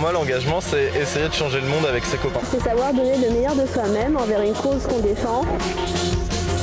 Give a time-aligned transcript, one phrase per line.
[0.00, 2.40] moi, l'engagement, c'est essayer de changer le monde avec ses copains.
[2.50, 5.44] C'est savoir donner le meilleur de soi-même envers une cause qu'on défend.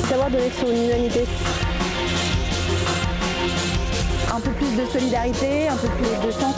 [0.08, 1.24] Savoir donner son humanité.
[4.34, 6.54] Un peu plus de solidarité, un peu plus de sens.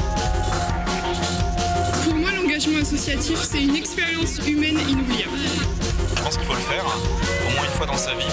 [2.05, 5.37] Pour moi, l'engagement associatif, c'est une expérience humaine inoubliable.
[6.17, 8.25] Je pense qu'il faut le faire, au moins une fois dans sa vie.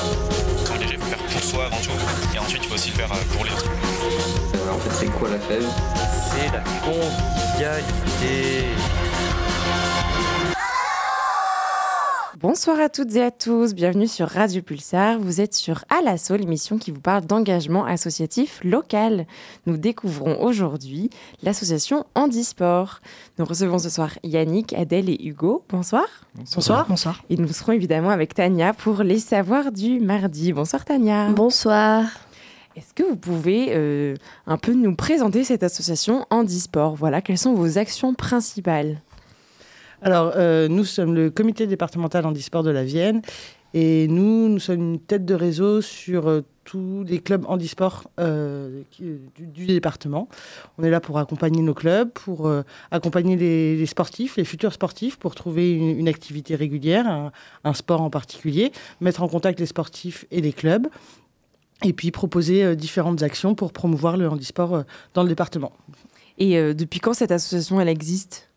[0.65, 1.91] S'engager, il faut le faire pour soi avant tout.
[2.33, 3.96] Et ensuite, il faut aussi le faire pour les autres.
[4.67, 5.65] Euh, en fait, c'est quoi la fève
[6.29, 8.65] C'est la convivialité.
[12.39, 15.17] Bonsoir à toutes et à tous, bienvenue sur Radio Pulsar.
[15.19, 19.25] Vous êtes sur Alasso, l'émission qui vous parle d'engagement associatif local.
[19.65, 21.09] Nous découvrons aujourd'hui
[21.41, 22.99] l'association Handisport.
[23.39, 25.63] Nous recevons ce soir Yannick, Adèle et Hugo.
[25.69, 26.05] Bonsoir.
[26.35, 26.85] Bonsoir.
[26.87, 27.23] Bonsoir.
[27.31, 30.53] Et nous serons évidemment avec Tania pour les savoirs du mardi.
[30.53, 31.29] Bonsoir Tania.
[31.31, 32.26] Bonsoir.
[32.77, 34.13] Est-ce que vous pouvez euh,
[34.45, 39.01] un peu nous présenter cette association Handisport Voilà, quelles sont vos actions principales?
[40.03, 43.23] Alors, euh, nous sommes le comité départemental handisport de la Vienne
[43.73, 48.83] et nous, nous sommes une tête de réseau sur euh, tous les clubs handisport euh,
[48.99, 50.29] du, département.
[50.77, 52.51] On est là pour accompagner nos clubs, pour
[52.91, 57.31] accompagner les, sportifs, les futurs sportifs, pour trouver une, activité régulière,
[57.63, 60.87] un, sport en particulier, mettre en contact les sportifs et les clubs,
[61.83, 64.83] et puis proposer euh, différentes actions pour promouvoir le handisport
[65.13, 65.71] dans le département.
[66.39, 68.47] Et depuis quand cette association, elle existe?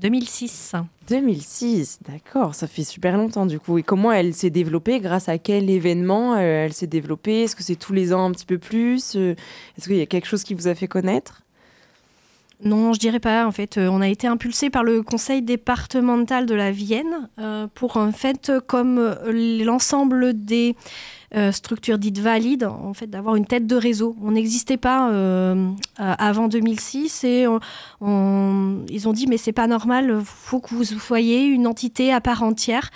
[0.00, 0.72] 2006.
[1.08, 3.78] 2006, d'accord, ça fait super longtemps du coup.
[3.78, 5.00] Et comment elle s'est développée?
[5.00, 7.42] Grâce à quel événement euh, elle s'est développée?
[7.42, 9.14] Est-ce que c'est tous les ans un petit peu plus?
[9.16, 9.34] Euh,
[9.76, 11.42] Est-ce qu'il y a quelque chose qui vous a fait connaître?
[12.62, 13.46] Non, je dirais pas.
[13.46, 17.66] En fait, euh, on a été impulsé par le conseil départemental de la Vienne euh,
[17.74, 20.76] pour en fait, comme l'ensemble des
[21.34, 24.16] euh, structures dites valides, en fait, d'avoir une tête de réseau.
[24.22, 27.60] On n'existait pas euh, avant 2006 et on,
[28.00, 32.20] on, ils ont dit mais c'est pas normal, faut que vous soyez une entité à
[32.20, 32.90] part entière.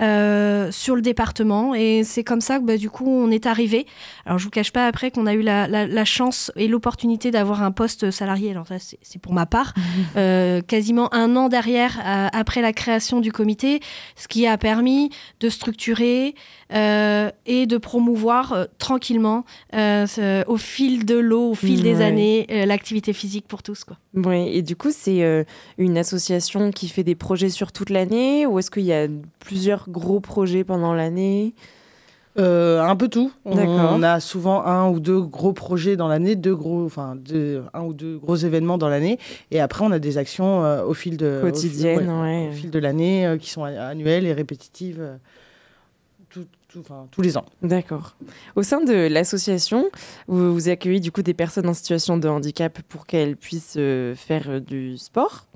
[0.00, 1.74] Euh, sur le département.
[1.74, 3.86] Et c'est comme ça que bah, du coup on est arrivé.
[4.24, 7.30] Alors je vous cache pas après qu'on a eu la, la, la chance et l'opportunité
[7.30, 8.52] d'avoir un poste salarié.
[8.52, 9.74] Alors ça c'est pour ma part,
[10.16, 13.80] euh, quasiment un an derrière euh, après la création du comité,
[14.16, 16.34] ce qui a permis de structurer
[16.72, 21.82] euh, et de promouvoir euh, tranquillement au fil de l'eau, au fil ouais.
[21.82, 23.84] des années, l'activité physique pour tous.
[23.84, 23.96] Quoi.
[24.14, 25.46] Oui, et du coup c'est
[25.78, 29.06] une association qui fait des projets sur toute l'année ou est-ce qu'il y a
[29.38, 31.54] plusieurs gros projets pendant l'année?
[32.38, 33.32] Euh, un peu tout.
[33.44, 37.64] On, on, a souvent un ou deux gros projets dans l'année, deux gros, enfin deux,
[37.74, 39.18] un ou deux gros événements dans l'année,
[39.50, 42.70] et après on a des actions euh, au fil de quotidiennes, au, ouais, au fil
[42.70, 45.18] de l'année euh, qui sont annuelles et répétitives.
[47.10, 47.44] Tous les ans.
[47.62, 48.16] D'accord.
[48.54, 49.90] Au sein de l'association,
[50.28, 54.14] vous, vous, accueillez du coup des personnes en situation de handicap pour qu'elles puissent euh,
[54.14, 55.46] faire euh, du sport.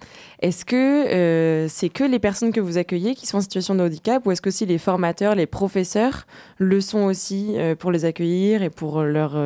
[0.40, 3.82] Est-ce que euh, c'est que les personnes que vous accueillez qui sont en situation de
[3.82, 6.26] handicap ou est-ce que aussi les formateurs, les professeurs
[6.58, 9.36] le sont aussi pour les accueillir et pour leur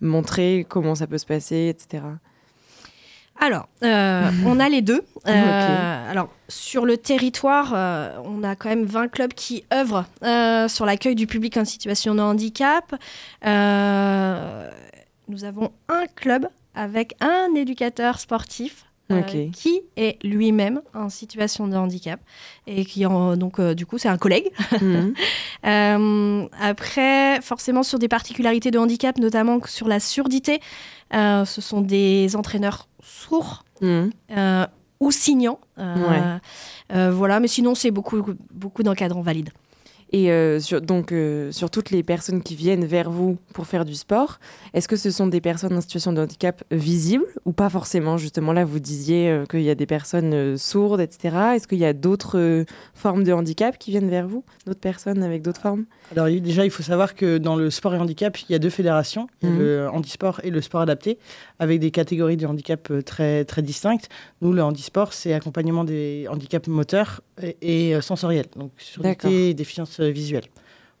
[0.00, 2.02] montrer comment ça peut se passer, etc.
[3.40, 5.02] Alors, euh, on a les deux.
[5.26, 6.10] Euh, okay.
[6.10, 10.06] Alors, sur le territoire, euh, on a quand même 20 clubs qui œuvrent
[10.70, 12.94] sur l'accueil du public en situation de handicap.
[13.44, 13.50] Nous
[15.44, 18.86] avons un club avec un éducateur sportif.
[19.10, 19.50] Okay.
[19.52, 22.20] qui est lui-même en situation de handicap
[22.66, 24.50] et qui en, donc du coup c'est un collègue
[24.80, 26.46] Mmh.
[26.60, 30.60] après forcément sur des particularités de handicap notamment sur la surdité
[31.12, 34.08] ce sont des entraîneurs sourds mmh.
[34.36, 34.66] euh,
[35.00, 35.60] ou signants.
[35.78, 36.40] Euh, ouais.
[36.96, 38.22] euh, voilà, mais sinon, c'est beaucoup,
[38.52, 39.50] beaucoup d'encadrants valides.
[40.12, 43.84] Et euh, sur, donc, euh, sur toutes les personnes qui viennent vers vous pour faire
[43.84, 44.40] du sport,
[44.74, 48.16] est-ce que ce sont des personnes en situation de handicap visibles ou pas forcément?
[48.16, 51.36] Justement, là, vous disiez euh, qu'il y a des personnes sourdes, etc.
[51.54, 54.44] Est-ce qu'il y a d'autres formes de handicap qui viennent vers vous?
[54.66, 55.84] D'autres personnes avec d'autres formes?
[56.10, 58.70] Alors, déjà, il faut savoir que dans le sport et handicap, il y a deux
[58.70, 59.58] fédérations, mmh.
[59.58, 61.18] le handisport et le sport adapté,
[61.60, 64.08] avec des catégories de handicap très, très distinctes.
[64.40, 69.54] Nous, le handisport, c'est accompagnement des handicaps moteurs et, et sensoriels, donc surdité et
[70.00, 70.44] déficience visuelle.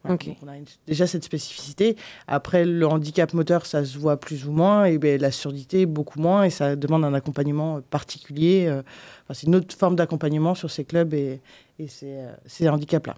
[0.02, 0.14] Voilà.
[0.14, 0.36] Okay.
[0.42, 1.94] on a une, déjà cette spécificité.
[2.26, 6.18] Après, le handicap moteur, ça se voit plus ou moins, et bien, la surdité, beaucoup
[6.18, 8.64] moins, et ça demande un accompagnement particulier.
[8.66, 8.80] Euh,
[9.24, 11.40] enfin, c'est une autre forme d'accompagnement sur ces clubs et,
[11.78, 13.14] et ces, euh, ces handicaps-là.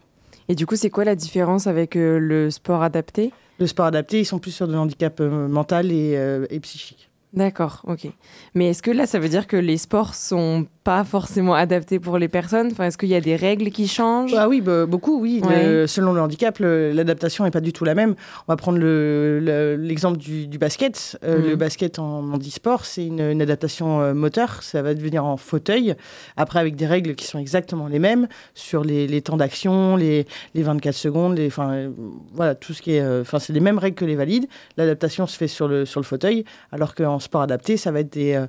[0.49, 3.32] Et du coup, c'est quoi la différence avec euh, le sport adapté?
[3.61, 6.19] Le sport adapté, ils sont plus sur de handicap euh, mental et,
[6.50, 7.08] et psychique.
[7.32, 8.08] D'accord, ok.
[8.55, 12.19] Mais est-ce que là, ça veut dire que les sports sont pas forcément adaptés pour
[12.19, 14.34] les personnes enfin, Est-ce qu'il y a des règles qui changent?
[14.37, 15.40] Ah oui, bah, beaucoup, oui.
[15.44, 15.64] Ouais.
[15.67, 18.14] Le- selon le handicap, l'adaptation n'est pas du tout la même.
[18.49, 21.19] On va prendre le- le- l'exemple du, du basket.
[21.25, 21.49] Euh, Mhm.
[21.50, 24.62] Le basket en handisport, c'est une, une adaptation euh, moteur.
[24.62, 25.94] Ça va devenir en fauteuil.
[26.37, 30.26] Après, avec des règles qui sont exactement les mêmes sur les, les temps d'action, les,
[30.55, 31.90] les 24 secondes, les, euh,
[32.34, 33.20] voilà, tout ce qui est.
[33.20, 34.46] Enfin, c'est les mêmes règles que les valides.
[34.76, 38.12] L'adaptation se fait sur le, sur le fauteuil, alors qu'en sport adapté, ça va être
[38.12, 38.40] des.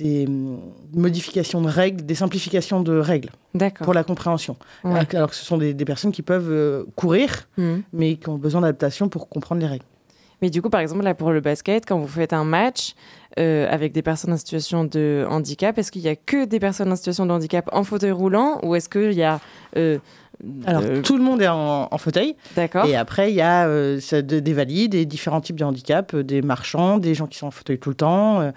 [0.00, 0.58] Euh, des hum,
[0.92, 3.84] modifications de règles, des simplifications de règles D'accord.
[3.84, 4.56] pour la compréhension.
[4.84, 4.92] Ouais.
[4.92, 7.82] Alors que- Alors que ce sont des, des personnes qui peuvent euh, courir, Mhm.
[7.92, 9.84] mais qui ont besoin d'adaptation pour comprendre les règles.
[10.42, 12.94] Mais du coup, par exemple, là, pour le basket, quand vous faites un match
[13.38, 16.92] euh, avec des personnes en situation de handicap, est-ce qu'il y a que des personnes
[16.92, 19.40] en situation de handicap en fauteuil roulant ou est-ce qu'il y a.
[19.76, 19.98] euh,
[20.66, 22.36] Alors, euh, tout le monde est en, en fauteuil.
[22.56, 22.84] D'accord.
[22.84, 26.42] Et après, il y a euh, des valides et différents types de handicap, euh, des
[26.42, 28.50] marchands, des gens qui sont en fauteuil tout le temps, euh,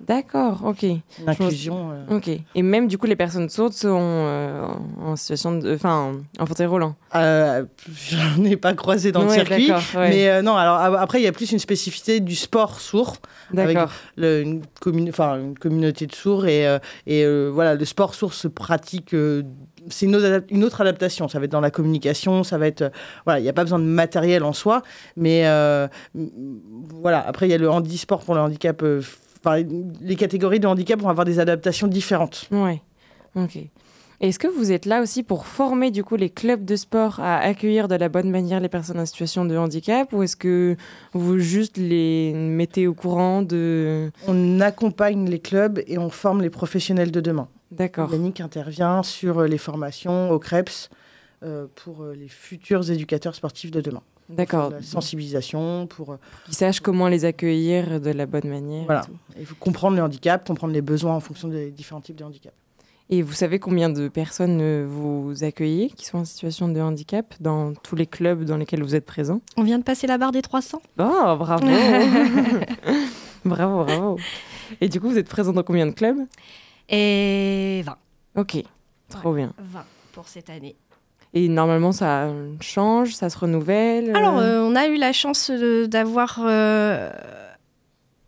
[0.00, 0.86] D'accord, ok.
[1.24, 1.90] l'inclusion.
[1.92, 2.16] euh.
[2.16, 2.28] Ok.
[2.54, 4.66] Et même, du coup, les personnes sourdes sont euh,
[5.00, 5.74] en situation de.
[5.74, 6.94] Enfin, en fauteuil roulant.
[7.14, 7.64] Euh,
[8.10, 9.70] J'en ai pas croisé dans le circuit.
[9.70, 10.08] ouais.
[10.08, 13.16] Mais euh, non, alors a- après, il y a plus une spécificité du sport sourd.
[13.56, 13.92] avec D'accord.
[14.16, 18.48] le- une, commun- enfin, une communauté de sourds et, et voilà le sport sourd se
[18.48, 19.14] pratique
[19.88, 20.14] c'est une,
[20.64, 22.90] autre adaptation ça va être dans la communication ça va être euh,
[23.26, 24.82] voilà il n'y a pas besoin de matériel en soi
[25.16, 25.88] mais euh,
[27.00, 29.00] voilà après il y a le handisport pour le handicap euh,
[29.44, 29.62] enfin,
[30.00, 32.82] les catégories de handicap vont avoir des adaptations différentes Ouais.
[33.34, 33.58] Ok.
[34.20, 37.38] Est-ce que vous êtes là aussi pour former du coup les clubs de sport à
[37.38, 40.76] accueillir de la bonne manière les personnes en situation de handicap ou est-ce que
[41.12, 46.50] vous juste les mettez au courant de on accompagne les clubs et on forme les
[46.50, 48.12] professionnels de demain D'accord.
[48.12, 50.88] Yannick intervient sur les formations au CREPS
[51.42, 54.70] euh, pour euh, les futurs éducateurs sportifs de demain D'accord.
[54.70, 58.82] la sensibilisation, pour euh, Qu'ils sachent comment les accueillir de la bonne manière.
[58.82, 59.12] et voilà, tout.
[59.38, 62.52] il faut comprendre le handicap, comprendre les besoins en fonction des différents types de handicap.
[63.10, 67.34] Et vous savez combien de personnes euh, vous accueillez qui sont en situation de handicap
[67.40, 69.40] dans tous les clubs dans lesquels vous êtes présents?
[69.58, 70.80] On vient de passer la barre des 300.
[70.98, 71.66] Oh, bravo
[73.44, 74.18] Bravo, bravo
[74.80, 76.18] Et du coup, vous êtes présent dans combien de clubs?
[76.88, 77.96] Et 20.
[78.36, 78.62] Ok,
[79.08, 79.52] trop bien.
[79.58, 80.76] 20 pour cette année.
[81.34, 82.28] Et normalement, ça
[82.60, 87.10] change, ça se renouvelle Alors, euh, euh, on a eu la chance d'avoir euh,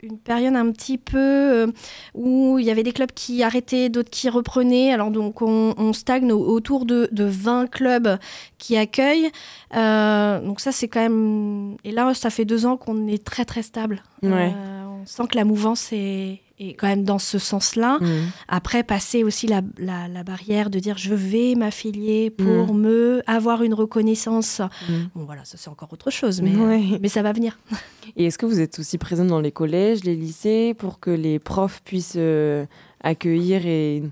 [0.02, 1.66] une période un petit peu euh,
[2.14, 4.92] où il y avait des clubs qui arrêtaient, d'autres qui reprenaient.
[4.92, 8.18] Alors, donc, on, on stagne au- autour de, de 20 clubs
[8.58, 9.30] qui accueillent.
[9.76, 11.76] Euh, donc, ça, c'est quand même.
[11.84, 14.02] Et là, ça fait deux ans qu'on est très, très stable.
[14.22, 14.52] Ouais.
[14.56, 17.98] Euh, on sent que la mouvance est, est quand même dans ce sens-là.
[18.00, 18.06] hmm.
[18.48, 23.62] Après, passer aussi la, la- la barrière de dire je vais m'affilier pour me avoir
[23.62, 24.60] une reconnaissance.
[24.88, 24.92] Mm.
[25.16, 26.98] Bon, voilà, ça c'est encore autre chose, mais, Ouais.
[27.00, 27.58] mais ça va venir.
[28.16, 31.38] Et est-ce que vous êtes aussi présent dans les collèges, les lycées, pour que les
[31.40, 32.66] profs puissent euh,
[33.02, 34.02] accueillir et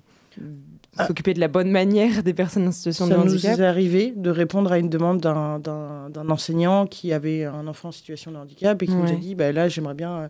[0.98, 1.06] Ah.
[1.06, 3.58] s'occuper de la bonne manière des personnes en situation Ça de nous handicap?
[3.58, 7.88] est arrivé de répondre à une demande d'un- d'un d'un enseignant qui avait un enfant
[7.88, 10.28] en situation de handicap et qui nous a dit bah, là, j'aimerais bien.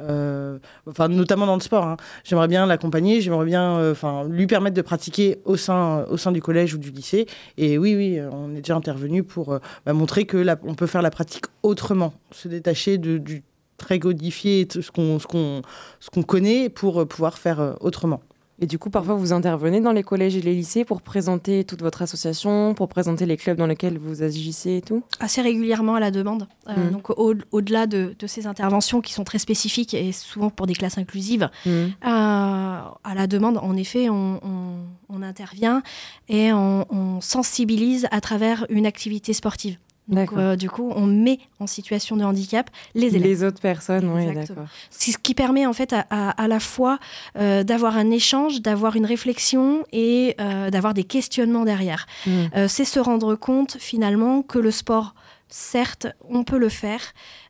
[0.00, 3.94] Euh, enfin, notamment dans le sport, hein, j'aimerais bien l'accompagner, j'aimerais bien euh,
[4.28, 7.26] lui permettre de pratiquer au sein, au sein du collège ou du lycée.
[7.58, 11.02] Et oui, oui, on est déjà intervenu pour euh, bah, montrer que on peut faire
[11.02, 13.42] la pratique autrement, se détacher de, du
[13.76, 18.20] très codifié, ce qu'on ce qu'on connaît pour pouvoir faire autrement.
[18.62, 21.82] Et du coup, parfois, vous intervenez dans les collèges et les lycées pour présenter toute
[21.82, 25.02] votre association, pour présenter les clubs dans lesquels vous agissez et tout?
[25.18, 26.46] Assez régulièrement à la demande.
[26.68, 26.90] Euh, Mhm.
[26.92, 30.74] Donc au- au-delà de, de ces interventions qui sont très spécifiques et souvent pour des
[30.74, 31.70] classes inclusives, Hmm.
[31.70, 35.82] euh, à la demande, en effet, on, on- on intervient
[36.28, 39.76] et on, on sensibilise à travers une activité sportive.
[40.12, 43.22] Donc, euh, du coup, on met en situation de handicap les élèves.
[43.22, 44.66] Les autres personnes, oui, d'accord.
[44.90, 46.98] C'est ce qui permet en fait à, à- à la fois
[47.36, 52.06] euh, d'avoir un échange, d'avoir une réflexion et euh, d'avoir des questionnements derrière.
[52.26, 52.44] Hmm.
[52.68, 55.14] C'est se rendre compte finalement que le sport,
[55.48, 57.00] certes, on peut le faire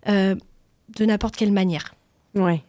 [0.06, 1.94] de n'importe quelle manière.
[2.34, 2.62] Ouais,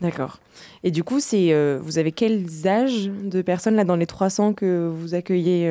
[0.00, 0.38] d'accord.
[0.82, 4.88] Et du coup, c'est, vous avez quels âges de personnes là dans les 300 que
[4.94, 5.68] vous accueillez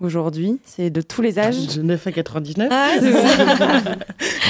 [0.00, 2.68] aujourd'hui C'est de tous les âges De 9 à 99.
[2.70, 2.90] Ah,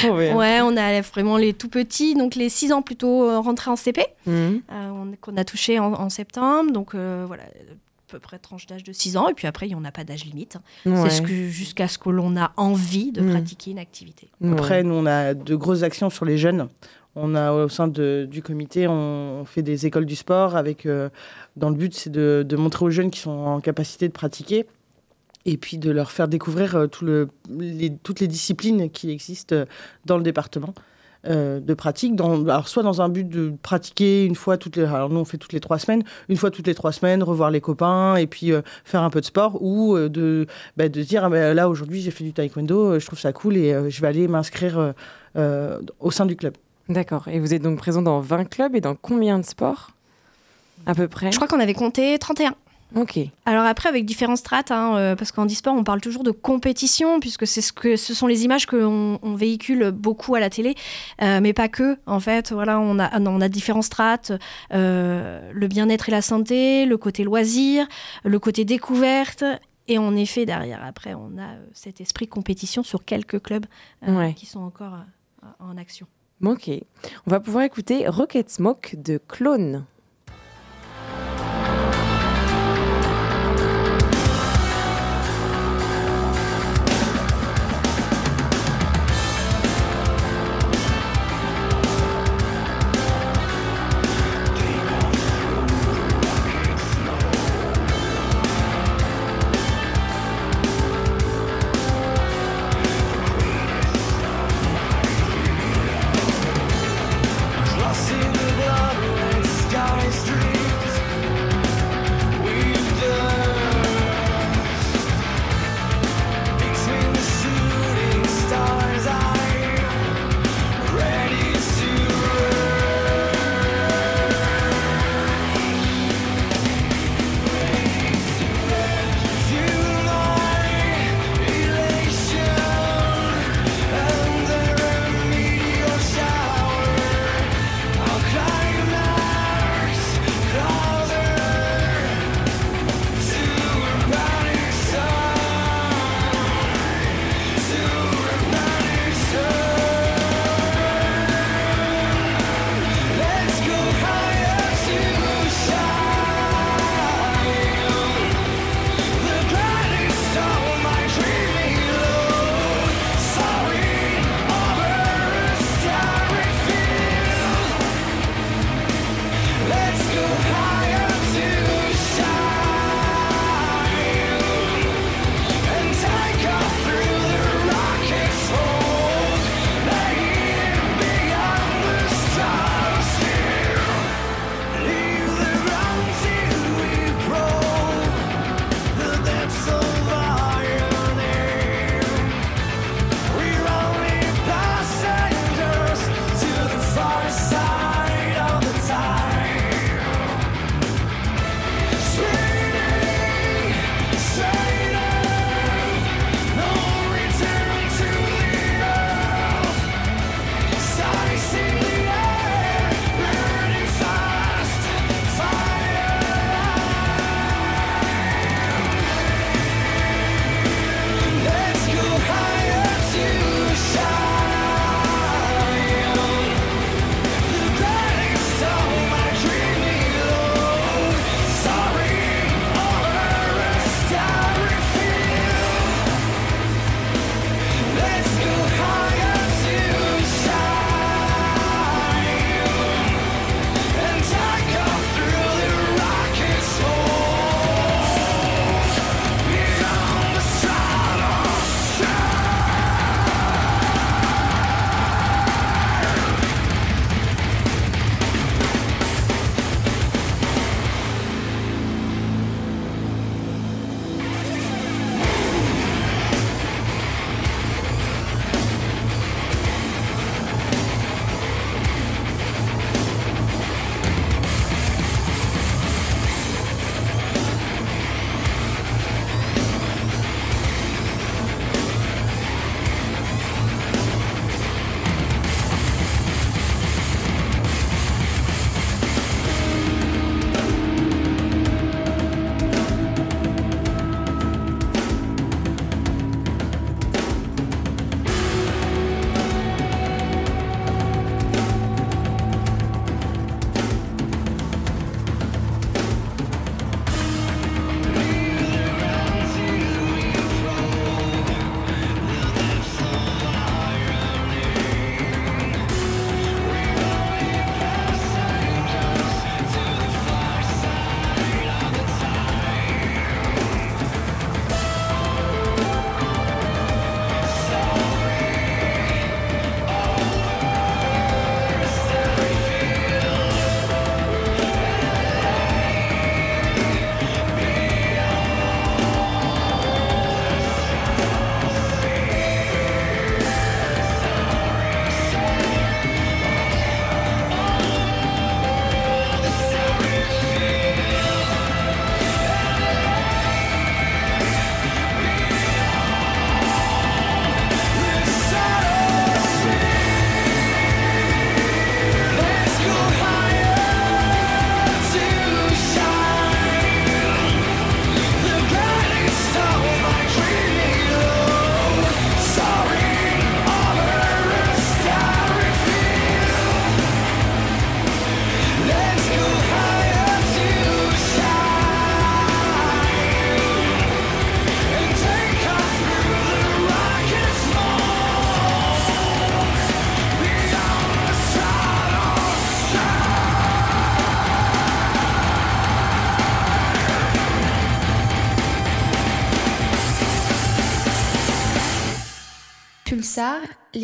[0.03, 0.35] Trop bien.
[0.37, 3.77] Ouais, on a vraiment les tout petits, donc les 6 ans plutôt euh, rentrés en
[3.77, 4.61] CP, Mhm.
[4.73, 6.73] euh, on- qu'on a touché en, en septembre.
[6.73, 7.47] Donc euh, voilà, à
[8.09, 9.29] peu près tranche d'âge de 6 ans.
[9.29, 10.57] Et puis après, il n'y en a pas d'âge limite.
[10.87, 10.97] Ouais.
[11.05, 13.31] C'est ce que- jusqu'à ce que l'on a envie de Mm.
[13.31, 14.29] pratiquer une activité.
[14.41, 14.53] Ouais.
[14.53, 16.69] Après, nous, on a de grosses actions sur les jeunes.
[17.17, 20.87] On a au sein de- du comité, on, on fait des écoles du sport avec,
[20.87, 21.09] euh,
[21.57, 24.65] dans le but, c'est de, de montrer aux jeunes qui sont en capacité de pratiquer
[25.47, 27.29] et puis de leur faire découvrir euh, tout le,
[27.59, 29.65] les- toutes les disciplines qui existent euh,
[30.05, 30.75] dans le département.
[31.27, 34.85] euh, de pratique, dans, alors soit dans un but de pratiquer une fois toutes les,
[34.85, 37.51] alors nous on fait toutes les trois semaines, une fois toutes les trois semaines, revoir
[37.51, 40.47] les copains et puis euh, faire un peu de sport, ou euh, de,
[40.79, 43.59] bah, de dire ah, bah, là aujourd'hui j'ai fait du taekwondo, je trouve ça cool
[43.59, 44.95] et je vais aller m'inscrire
[45.37, 46.55] au sein du club.
[46.89, 47.29] D'accord.
[47.29, 49.91] Et vous êtes donc présent dans 20 clubs et dans combien de sports
[50.87, 51.31] à peu près?
[51.31, 52.55] Je crois qu'on avait compté 31.
[52.97, 53.19] Ok.
[53.47, 57.21] Alors après, avec différentes strates, hein, euh, parce qu'en e-sport, on parle toujours de compétition,
[57.21, 60.75] puisque c'est ce que ce sont les images que on, véhicule beaucoup à la télé,
[61.23, 61.97] euh, mais pas que.
[62.07, 64.33] En fait, voilà, on a on a différents strates,
[64.73, 67.87] euh, le bien-être et la santé, le côté loisir,
[68.25, 69.45] le côté découverte.
[69.89, 73.67] Et en effet, derrière, après, on a cet esprit compétition sur quelques clubs
[74.37, 74.95] qui sont encore
[75.59, 76.07] en action.
[76.45, 76.71] Ok.
[77.27, 79.85] On va pouvoir écouter Rocket Smoke de Clone.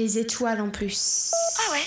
[0.06, 1.32] Les étoiles en plus.
[1.58, 1.82] Ah ouais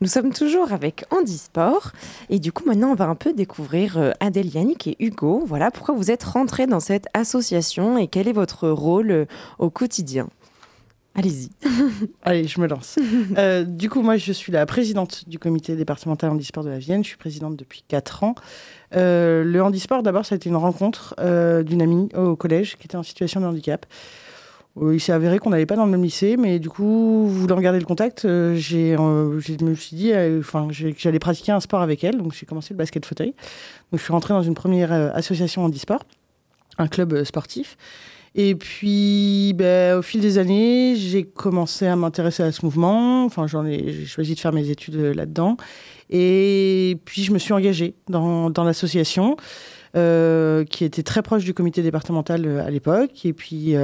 [0.00, 1.90] nous sommes toujours avec Handisport
[2.30, 5.42] et du coup maintenant on va un peu découvrir euh, Adèle, Yannick et Hugo.
[5.44, 9.24] Voilà pourquoi vous êtes rentrés dans cette association et quel est votre rôle euh,
[9.58, 10.28] au quotidien.
[11.16, 11.50] Allez-y.
[12.22, 12.96] Allez, je me lance.
[13.36, 17.02] Euh, du coup, moi, je suis la présidente du comité départemental handisport de la Vienne.
[17.02, 18.34] Je suis présidente depuis 4 ans.
[18.92, 21.16] le handisport, d'abord, ça a été une rencontre
[21.64, 23.84] d'une amie au collège qui était en situation de handicap.
[24.82, 27.60] Euh, il s'est avéré qu'on n'allait pas dans le même lycée, mais du coup, voulant
[27.60, 31.60] garder le contact, euh, j'ai, euh, je me suis dit enfin, que j'allais pratiquer un
[31.60, 32.18] sport avec elle.
[32.18, 33.34] Donc, j'ai commencé le basket fauteuil.
[33.90, 36.02] Donc, je suis rentrée dans une première association handisport,
[36.78, 37.76] un club sportif.
[38.34, 43.24] Et puis, ben, au fil des années, j'ai commencé à m'intéresser à ce mouvement.
[43.24, 45.56] Enfin, j'en ai, j'ai choisi de faire mes études là-dedans.
[46.10, 49.36] Et puis, je me suis engagée dans, dans l'association,
[49.94, 53.24] qui était très proche du comité départemental à l'époque.
[53.24, 53.74] Et puis,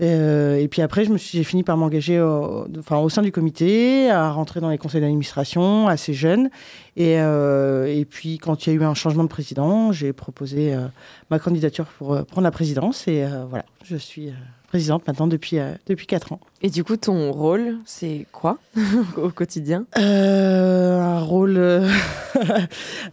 [0.00, 4.60] et puis après, j'ai fini par m'engager au, enfin, au sein du comité, à rentrer
[4.60, 6.50] dans les conseils d'administration assez jeune.
[6.96, 10.74] Et, euh, et, puis, quand il y a eu un changement de président, j'ai proposé
[10.74, 10.86] euh,
[11.30, 13.08] ma candidature pour prendre la présidence.
[13.08, 14.30] Et voilà, je suis
[14.68, 16.40] présidente maintenant depuis, depuis 4 ans.
[16.62, 18.58] Et du coup, ton rôle, c'est quoi
[19.16, 19.86] au quotidien?
[19.94, 21.58] Un rôle.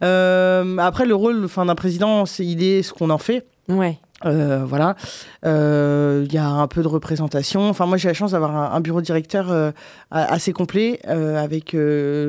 [0.02, 3.48] après, le rôle d'un président, il est ce qu'on en fait.
[3.68, 3.98] Ouais.
[4.24, 4.96] Euh, voilà,
[5.44, 7.68] il euh, y a un peu de représentation.
[7.70, 9.72] Enfin, moi, j'ai la chance d'avoir un, bureau directeur euh,
[10.10, 11.76] assez complet avec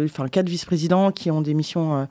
[0.04, 2.08] enfin quatre vice-présidents qui ont des missions,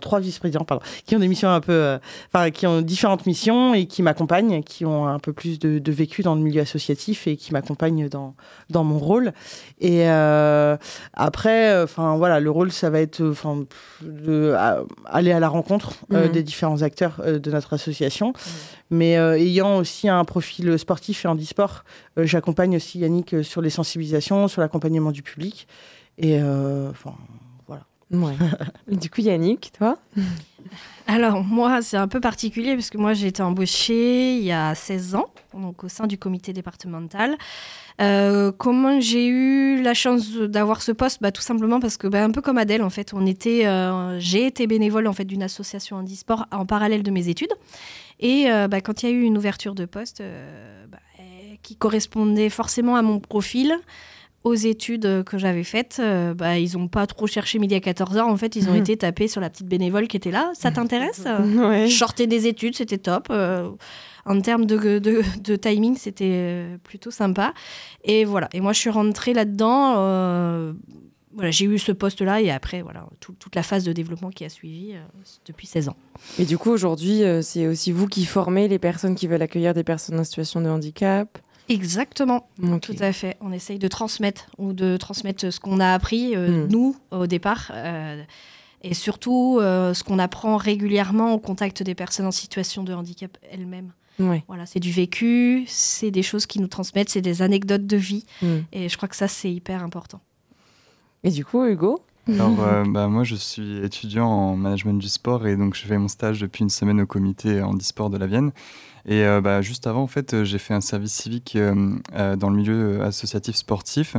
[0.00, 1.98] trois vice-présidents pardon, qui ont des missions un peu,
[2.32, 6.22] enfin, qui ont différentes missions et qui m'accompagnent, qui ont un peu plus de, vécu
[6.22, 8.34] dans le milieu associatif et qui m'accompagnent dans
[8.68, 9.32] dans mon rôle.
[9.80, 10.06] Et
[11.14, 13.64] après, enfin voilà, le rôle, ça va être, enfin,
[15.06, 16.28] aller à la rencontre mmh.
[16.28, 18.34] des différents acteurs de notre association.
[18.90, 18.91] Mmh.
[18.92, 21.82] Mais euh, ayant aussi un profil sportif et handisport,
[22.18, 25.66] euh, j'accompagne aussi Yannick euh, sur les sensibilisations, sur l'accompagnement du public.
[26.18, 27.14] Et enfin,
[27.66, 27.84] voilà.
[28.86, 29.96] du coup, Yannick, toi?
[31.06, 34.74] Alors, moi, c'est un peu particulier parce que moi, j'ai été embauchée il y a
[34.74, 37.38] 16 ans, donc au sein du comité départemental.
[37.98, 41.22] comment j'ai eu la chance d'avoir ce poste?
[41.22, 43.66] Bah, Tout simplement parce que, bah, un peu comme Adèle, en fait, on était,
[44.18, 47.54] j'ai été bénévole en fait, d'une association handisport en parallèle de mes études.
[48.22, 50.98] Et euh, bah, quand il y a eu une ouverture de poste euh, bah,
[51.62, 53.76] qui correspondait forcément à mon profil,
[54.44, 58.20] aux études que j'avais faites, euh, bah, ils n'ont pas trop cherché midi à 14h.
[58.22, 60.52] En fait, ils ont été tapés sur la petite bénévole qui était là.
[60.54, 61.24] Ça t'intéresse?
[61.56, 61.88] Ouais.
[61.88, 63.30] Je des études, c'était top.
[63.30, 67.52] en termes de, de, de timing, c'était plutôt sympa.
[68.04, 68.48] Et voilà.
[68.52, 70.74] Et moi, je suis rentrée là-dedans
[71.34, 74.48] voilà, j'ai eu ce poste-là et après, voilà, toute la phase de développement qui a
[74.48, 75.00] suivi euh,
[75.46, 75.96] depuis 16 ans.
[76.38, 79.74] Et du coup, aujourd'hui, euh, c'est aussi vous qui formez les personnes qui veulent accueillir
[79.74, 81.38] des personnes en situation de handicap?
[81.68, 82.48] Exactement,
[82.82, 83.36] tout à fait.
[83.40, 86.68] On essaye de transmettre ou de transmettre ce qu'on a appris, euh, hmm.
[86.70, 87.72] nous, au départ,
[88.82, 93.92] et surtout ce qu'on apprend régulièrement au contact des personnes en situation de handicap elles-mêmes.
[94.18, 98.26] Voilà, c'est du vécu, c'est des choses qui nous transmettent, c'est des anecdotes de vie,
[98.42, 98.58] hmm.
[98.72, 100.20] et je crois que ça, c'est hyper important.
[101.24, 105.46] Et du coup, Hugo alors, euh, bah, moi, je suis étudiant en management du sport
[105.46, 108.52] et donc je fais mon stage depuis une semaine au comité handisport de la Vienne.
[109.04, 112.56] Et euh, bah, juste avant, en fait, j'ai fait un service civique euh, dans le
[112.56, 114.16] milieu associatif sportif.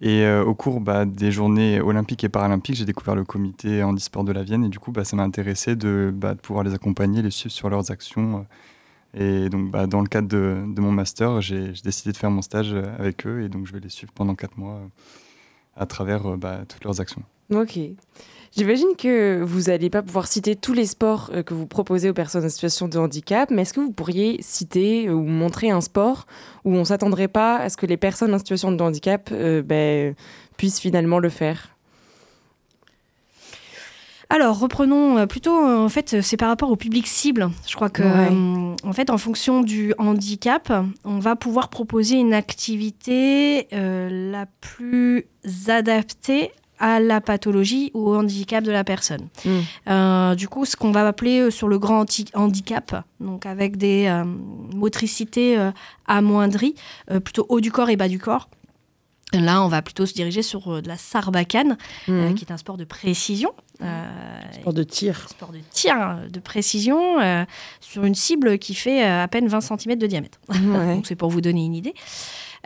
[0.00, 4.32] Et au cours bah, des journées olympiques et paralympiques, j'ai découvert le comité handisport de
[4.32, 7.52] la Vienne et du coup, ça m'a intéressé de, de, pouvoir les accompagner, les suivre
[7.52, 8.46] sur leurs actions.
[9.12, 12.72] Et donc, dans le cadre de, de mon master, j'ai décidé de faire mon stage
[12.98, 14.80] avec eux et donc je vais les suivre pendant quatre mois
[15.76, 17.22] à travers euh, bah, toutes leurs actions.
[17.52, 17.78] Ok.
[18.56, 22.14] J'imagine que vous n'allez pas pouvoir citer tous les sports euh, que vous proposez aux
[22.14, 25.80] personnes en situation de handicap, mais est-ce que vous pourriez citer euh, ou montrer un
[25.80, 26.26] sport
[26.64, 30.14] où on ne s'attendrait pas à ce que les personnes en situation de handicap ben,
[30.56, 31.76] puissent finalement le faire?
[34.32, 37.50] Alors, reprenons euh, plutôt, euh, en fait, c'est par rapport au public cible.
[37.66, 40.72] Je crois que, euh, en fait, en fonction du handicap,
[41.04, 45.26] on va pouvoir proposer une activité la plus
[45.66, 49.28] adaptée à la pathologie ou au handicap de la personne.
[49.44, 50.34] Hmm.
[50.34, 54.10] du coup, ce qu'on va appeler sur le grand handicap, donc avec des
[54.74, 55.58] motricités
[56.06, 56.74] amoindries,
[57.24, 58.48] plutôt haut du corps et bas du corps,
[59.32, 61.76] Là, on va plutôt se diriger sur euh, de la sarbacane,
[62.08, 62.34] euh, mhm.
[62.34, 63.52] qui est un sport de précision.
[63.82, 65.28] Euh, sport de tir.
[65.28, 67.18] Sport de tir, hein, de précision,
[67.80, 70.38] sur une cible qui fait à peine 20 cm de diamètre.
[70.48, 71.94] Donc, c'est pour vous donner une idée.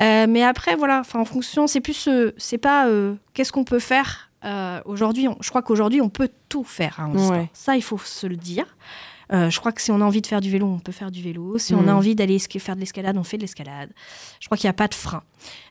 [0.01, 2.89] mais après, voilà, en fonction, c'est plus, c'est pas
[3.33, 7.01] qu'est-ce qu'on peut faire euh, aujourd'hui, je crois qu'aujourd'hui, on peut tout faire.
[7.01, 7.49] Hein, Ouais.
[7.53, 8.77] Ça, il faut se le dire.
[9.33, 11.11] Euh, je crois que si on a envie de faire du vélo, on peut faire
[11.11, 11.57] du vélo.
[11.59, 13.91] Si on a envie d'aller faire de l'escalade, on fait de l'escalade.
[14.39, 15.23] Je crois qu'il n'y a pas de frein.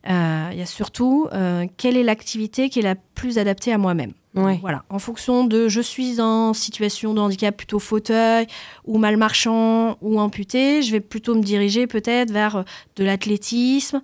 [0.09, 3.77] Euh, Il y a surtout euh, quelle est l'activité qui est la plus adaptée à
[3.77, 4.13] moi-même.
[4.35, 4.57] Ouais.
[4.61, 8.47] Voilà, en fonction de je suis en situation de handicap plutôt fauteuil
[8.85, 12.63] ou mal marchand ou amputé, je vais plutôt me diriger peut-être vers euh,
[12.95, 14.01] de l'athlétisme,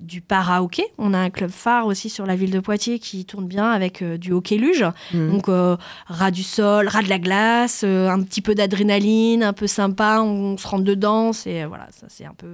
[0.00, 0.84] du para-hockey.
[0.98, 4.02] On a un club phare aussi sur la ville de Poitiers qui tourne bien avec
[4.02, 4.84] euh, du hockey luge.
[5.12, 5.30] Mhm.
[5.30, 9.52] Donc euh, ras du sol, ras de la glace, euh, un petit peu d'adrénaline, un
[9.52, 11.32] peu sympa, on, se rentre dedans.
[11.32, 12.48] C'est voilà, ça c'est un peu,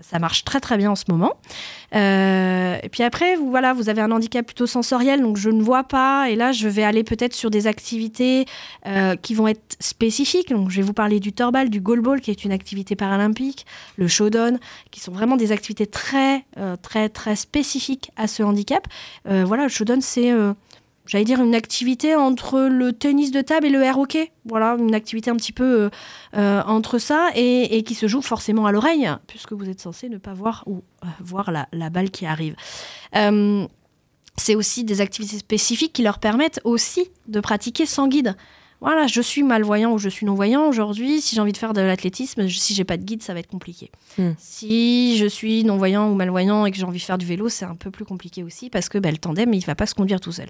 [0.00, 1.34] ça marche très très bien en ce moment.
[1.94, 5.62] Euh, et puis après, vous voilà, vous avez un handicap plutôt sensoriel, donc je ne
[5.62, 6.30] vois pas.
[6.30, 8.46] Et là, je vais aller peut-être sur des activités
[8.86, 10.50] euh, qui vont être spécifiques.
[10.50, 14.08] Donc je vais vous parler du torbal, du goalball, qui est une activité paralympique, le
[14.08, 14.58] showdown,
[14.90, 18.86] qui sont vraiment des activités très euh, très très spécifiques à ce handicap.
[19.28, 20.52] Euh, voilà, le showdown, c'est euh,
[21.06, 24.32] j'allais dire une activité entre le tennis de table et le air hockey.
[24.44, 25.90] Voilà, une activité un petit peu euh,
[26.36, 30.18] euh, entre ça et, qui se joue forcément à l'oreille, puisque vous êtes censé ne
[30.18, 32.56] pas voir ou euh, voir la, balle qui arrive.
[34.38, 38.36] C'est aussi des activités spécifiques qui leur permettent aussi de pratiquer sans guide.
[38.80, 41.20] Voilà, je suis malvoyant ou je suis non-voyant aujourd'hui.
[41.20, 43.46] Si j'ai envie de faire de l'athlétisme, si j'ai pas de guide, ça va être
[43.48, 43.90] compliqué.
[44.18, 44.32] Hmm.
[44.38, 47.64] Si je suis non-voyant ou malvoyant et que j'ai envie de faire du vélo, c'est
[47.64, 50.20] un peu plus compliqué aussi parce que bah, le tandem, il va pas se conduire
[50.20, 50.48] tout seul.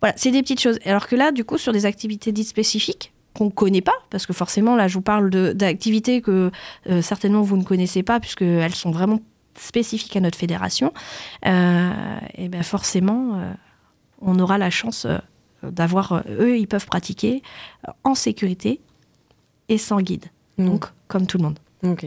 [0.00, 0.78] Voilà, c'est des petites choses.
[0.84, 4.32] Alors que là, du coup, sur des activités dites spécifiques qu'on connaît pas, parce que
[4.32, 6.50] forcément, là, je vous parle d'activités que
[6.88, 9.20] euh, certainement vous ne connaissez pas, puisqu'elles sont vraiment
[9.58, 10.92] spécifiques à notre fédération,
[11.46, 11.90] euh,
[12.36, 13.52] et ben forcément, euh,
[14.22, 15.06] on aura la chance
[15.70, 17.42] d'avoir, euh, eux, ils peuvent pratiquer
[17.88, 18.80] euh, en sécurité
[19.68, 20.26] et sans guide.
[20.58, 20.66] Mm.
[20.66, 21.58] Donc, comme tout le monde.
[21.84, 22.06] Ok.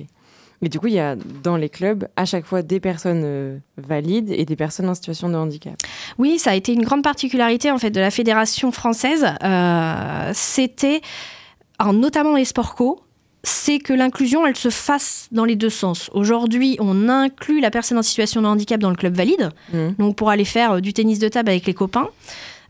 [0.62, 3.58] Et du coup, il y a dans les clubs à chaque fois des personnes euh,
[3.78, 5.76] valides et des personnes en situation de handicap.
[6.18, 9.26] Oui, ça a été une grande particularité en fait de la fédération française.
[9.42, 11.00] Euh, C'était,
[11.94, 13.02] notamment les sports co,
[13.42, 16.10] c'est que l'inclusion, elle se fasse dans les deux sens.
[16.14, 19.96] Aujourd'hui, on inclut la personne en situation de handicap dans le club valide, Mhm.
[19.98, 22.10] donc pour aller faire du tennis de table avec les copains.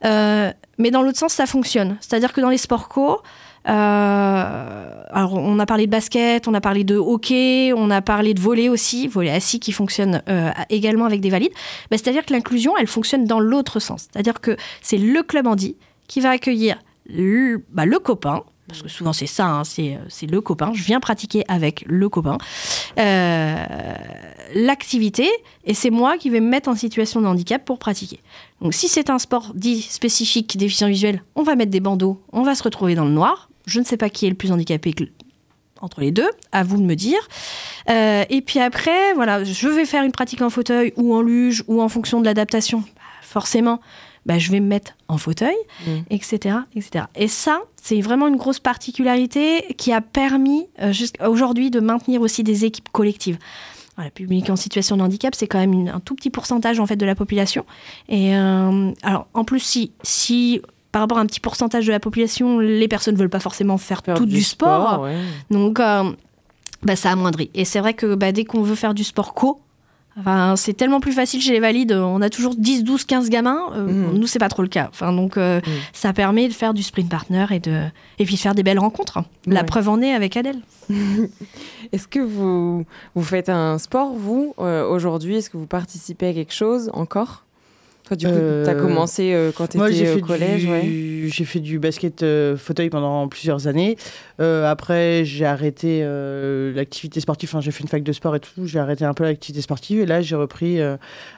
[0.05, 1.97] Euh, mais dans l'autre sens, ça fonctionne.
[2.01, 3.21] C'est-à-dire que dans les sports co,
[3.67, 8.33] euh, alors on a parlé de basket, on a parlé de hockey, on a parlé
[8.33, 11.51] de volley aussi, volley assis qui fonctionne euh, également avec des valides.
[11.91, 14.07] C'est-à-dire que l'inclusion, elle fonctionne dans l'autre sens.
[14.11, 15.75] C'est-à-dire que c'est le club handi
[16.07, 20.27] qui va accueillir le, bah, le copain, parce que souvent c'est ça, hein, c'est c'est
[20.27, 22.37] le copain, je viens pratiquer avec le copain, euh,
[22.97, 25.29] l'activité,
[25.65, 28.19] et c'est moi qui vais me mettre en situation de handicap pour pratiquer.
[28.61, 32.43] Donc si c'est un sport dit spécifique, déficient visuel, on va mettre des bandeaux, on
[32.43, 33.49] va se retrouver dans le noir.
[33.65, 34.93] Je ne sais pas qui est le plus handicapé
[35.81, 37.19] entre les deux, à vous de me dire.
[37.89, 41.63] Euh, et puis après, voilà, je vais faire une pratique en fauteuil ou en luge
[41.67, 42.79] ou en fonction de l'adaptation.
[42.79, 43.79] Bah, forcément,
[44.25, 45.55] bah, je vais me mettre en fauteuil,
[45.87, 45.91] Mm.
[46.09, 47.05] etc., etc.
[47.15, 52.21] Et ça, c'est vraiment une grosse particularité qui a permis euh, jusqu'à aujourd'hui de maintenir
[52.21, 53.37] aussi des équipes collectives.
[53.95, 56.85] Voilà, public en situation de handicap, c'est quand même une- un tout petit pourcentage en
[56.85, 57.65] fait de la population.
[58.07, 61.99] Et euh, alors, en plus, si, si par rapport à un petit pourcentage de la
[61.99, 65.17] population, les personnes ne veulent pas forcément faire, Faire tout du, sport, ouais.
[65.51, 66.11] donc euh,
[66.81, 67.51] bah, ça amoindrit.
[67.53, 69.59] Et c'est vrai que bah, dès qu'on veut faire du sport co,
[70.19, 71.93] Enfin, c'est tellement plus facile chez les valides.
[71.93, 73.61] On a toujours 10, 12, 15 gamins.
[73.73, 74.17] Euh, Mhm.
[74.19, 74.87] Nous, c'est pas trop le cas.
[74.91, 75.73] Enfin, donc, euh, Mhm.
[75.93, 77.83] ça permet de faire du sprint partner et, de...
[78.19, 79.19] et puis de faire des belles rencontres.
[79.45, 79.65] La Ouais.
[79.65, 80.59] preuve en est avec Adèle.
[81.91, 85.35] Est-ce que vous, vous faites un sport, vous, euh, aujourd'hui?
[85.37, 87.45] Est-ce que vous participez à quelque chose encore?
[88.09, 90.25] Toi, du coup, Euh, tu as commencé euh, quand tu Moi, j'ai étais fait, au
[90.25, 90.61] collège.
[90.65, 90.71] du...
[90.71, 91.29] ouais.
[91.31, 93.97] j'ai fait du basket euh, fauteuil pendant plusieurs années.
[94.41, 97.49] Euh, après, j'ai arrêté euh, l'activité sportive.
[97.49, 98.65] Enfin, j'ai fait une fac de sport et tout.
[98.65, 100.01] J'ai arrêté un peu l'activité sportive.
[100.01, 100.97] Et là, j'ai repris euh,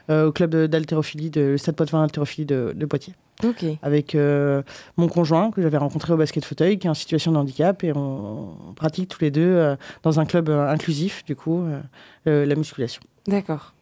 [0.10, 3.66] euh, au club d'haltérophilie, de, le Stade Poitvin d'haltérophilie de, de Poitiers, Ok.
[3.82, 4.62] avec euh,
[4.96, 7.84] mon conjoint que j'avais rencontré au basket fauteuil, qui est en situation de handicap.
[7.84, 11.64] Et on, on pratique tous les deux euh, dans un club euh, inclusif, du coup,
[11.64, 11.80] euh,
[12.28, 13.02] euh, la musculation.
[13.28, 13.74] D'accord.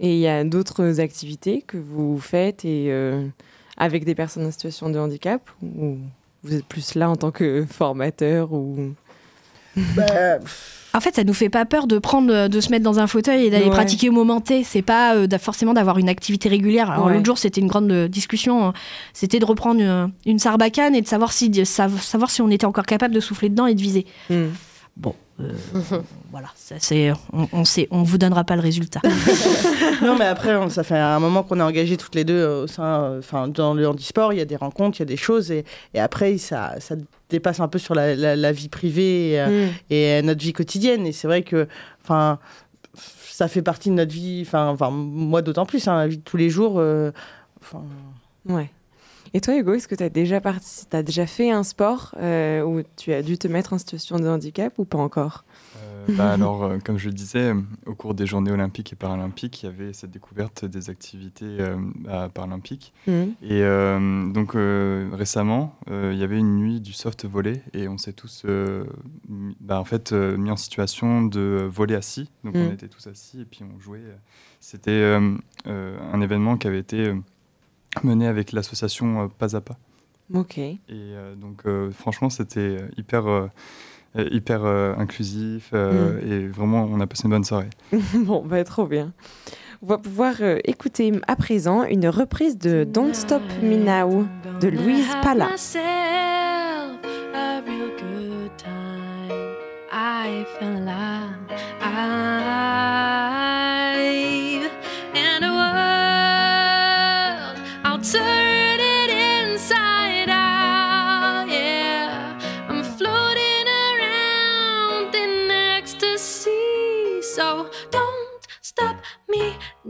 [0.00, 3.26] Et il y a d'autres activités que vous faites et euh,
[3.76, 5.96] avec des personnes en situation de handicap ou
[6.42, 8.92] vous êtes plus là en tant que formateur ou
[9.96, 10.38] Bah,
[10.92, 13.46] En fait, ça nous fait pas peur de prendre, de se mettre dans un fauteuil
[13.46, 13.70] et d'aller Ouais.
[13.70, 14.62] pratiquer au moment T.
[14.62, 16.90] C'est pas euh, forcément d'avoir une activité régulière.
[16.92, 17.14] Alors Ouais.
[17.14, 18.66] l'autre jour, c'était une grande euh, discussion.
[18.66, 18.72] hein.
[19.12, 22.66] C'était de reprendre une, une sarbacane et de savoir si, de savoir si on était
[22.66, 24.06] encore capable de souffler dedans et de viser.
[24.30, 24.50] Hmm.
[24.96, 25.23] Bon, euh,
[26.30, 29.00] voilà, ça, c'est, on, on sait, on vous donnera pas le résultat.
[30.02, 32.62] non, mais après, on- ça fait un moment qu'on est engagés toutes les deux euh,
[32.64, 34.32] au sein, euh, enfin, dans le handisport.
[34.32, 36.94] Il y a des rencontres, il y a des choses, et, et après, ça, ça
[37.30, 40.52] dépasse un peu sur la, la- la vie privée et, euh, et, euh, notre vie
[40.52, 41.06] quotidienne.
[41.06, 41.66] Et c'est vrai que,
[42.04, 42.38] enfin,
[42.94, 44.42] ça fait partie de notre vie.
[44.46, 46.74] Enfin, enfin, moi d'autant plus, hein, la vie de tous les jours.
[46.78, 47.10] euh,
[48.48, 48.70] Ouais.
[49.36, 50.40] Et toi, Hugo, est-ce que tu as déjà
[50.92, 54.28] as déjà fait un sport euh, où tu as dû te mettre en situation de
[54.28, 55.44] handicap ou pas encore?
[56.06, 57.52] Bah alors, euh, comme je le disais,
[57.86, 61.58] au cours des Journées olympiques et paralympiques, il y avait cette découverte des activités
[62.32, 62.92] paralympiques.
[63.08, 63.22] Mmh.
[63.42, 63.62] Et
[64.32, 68.46] donc récemment, il y avait une nuit du soft volley et on s'est tous,
[69.60, 72.30] bah, en fait, mis en situation de voler assis.
[72.44, 72.72] Donc on mmh.
[72.72, 74.04] était tous assis et puis on jouait.
[74.60, 75.18] C'était
[75.64, 77.12] un événement qui avait été
[78.02, 79.76] mené avec l'association Pas à Pas.
[80.32, 80.58] Ok.
[80.58, 80.78] Et
[81.36, 83.50] donc franchement, c'était hyper
[84.16, 86.26] hyper inclusif mm.
[86.26, 87.70] et vraiment on a passé une bonne soirée.
[88.14, 89.12] bon, bah trop bien.
[89.82, 94.26] On va pouvoir écouter à présent une reprise de Don't Stop Me Now
[94.60, 95.50] de Louise Pala.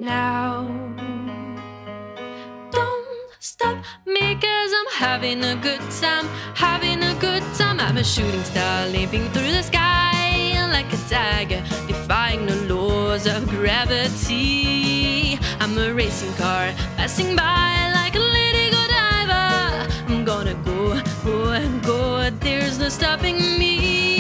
[0.05, 0.69] Now.
[2.71, 3.07] Don't
[3.39, 7.81] stop me, cause I'm having a good time, having a good time.
[7.81, 13.49] I'm a shooting star leaping through the sky like a tiger, defying the laws of
[13.49, 15.39] gravity.
[15.61, 19.89] I'm a racing car passing by like a lady diver.
[20.09, 24.14] I'm gonna go, go, and go, there's no stopping me.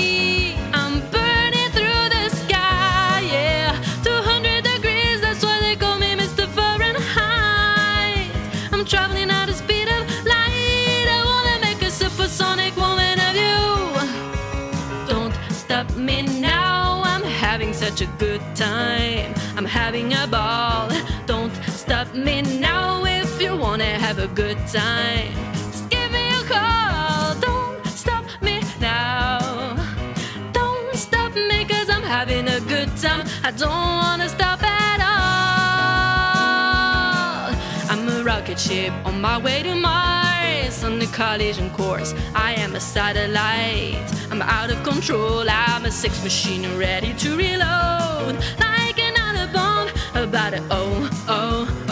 [17.95, 19.33] Such a good time.
[19.57, 20.91] I'm having a ball.
[21.27, 25.33] Don't stop me now if you wanna have a good time.
[25.71, 27.37] Just give me a call.
[27.41, 29.77] Don't stop me now.
[30.53, 33.29] Don't stop me cause I'm having a good time.
[33.45, 35.51] I don't wanna stop at all.
[37.93, 40.24] I'm a rocket ship on my way to Mars
[40.83, 42.15] on the collision course.
[42.35, 44.11] I am a satellite.
[44.31, 45.45] I'm out of control.
[45.49, 48.35] I'm a sex machine ready to reload.
[48.59, 51.84] Like another bomb about oh, oh, oh,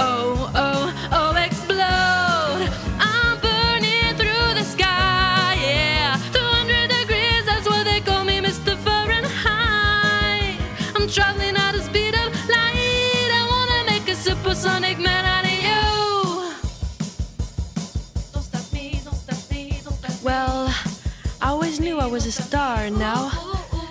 [22.32, 23.30] star now.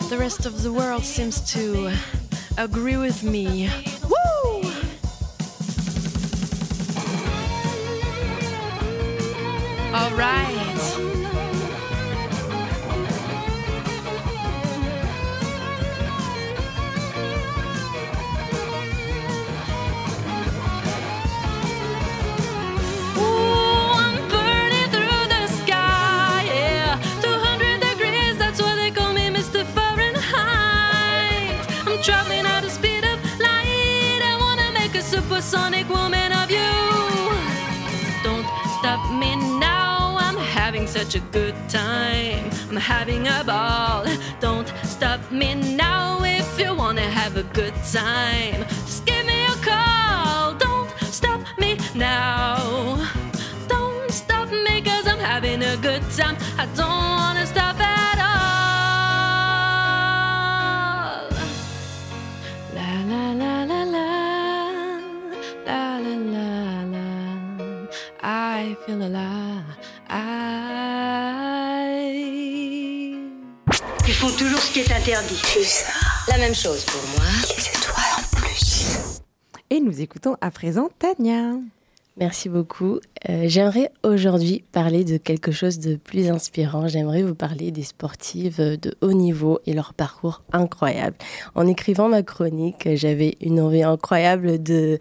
[0.10, 1.94] The rest of the world seems to
[2.58, 3.70] agree with me.
[4.04, 4.64] Woo!
[9.94, 10.61] All right.
[35.52, 36.72] Sonic woman of you.
[38.24, 38.48] Don't
[38.80, 42.50] stop me now, I'm having such a good time.
[42.70, 44.06] I'm having a ball.
[44.40, 48.60] Don't stop me now if you wanna have a good time.
[48.88, 50.54] Just give me a call.
[50.54, 52.56] Don't stop me now.
[53.68, 56.38] Don't stop me cause I'm having a good time.
[56.58, 57.71] I don't wanna stop
[68.92, 69.64] feel alive.
[74.08, 75.40] Ils font toujours ce qui est interdit.
[75.44, 75.92] C'est ça.
[76.28, 77.26] La même chose pour moi.
[78.18, 79.22] En plus.
[79.70, 81.54] Et nous écoutons à présent Tania.
[82.18, 83.00] Merci beaucoup.
[83.30, 86.90] Euh, j'aimerais aujourd'hui parler de quelque chose de plus inspirant.
[86.90, 91.16] J'aimerais vous parler des sportives de haut niveau et leur parcours incroyable.
[91.56, 94.98] En écrivant ma chronique, j'avais une envie incroyable de,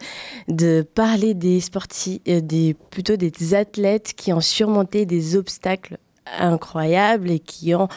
[0.47, 5.97] de parler des sportifs, euh, des, plutôt des athlètes qui ont surmonté des obstacles
[6.39, 7.89] incroyables et qui ont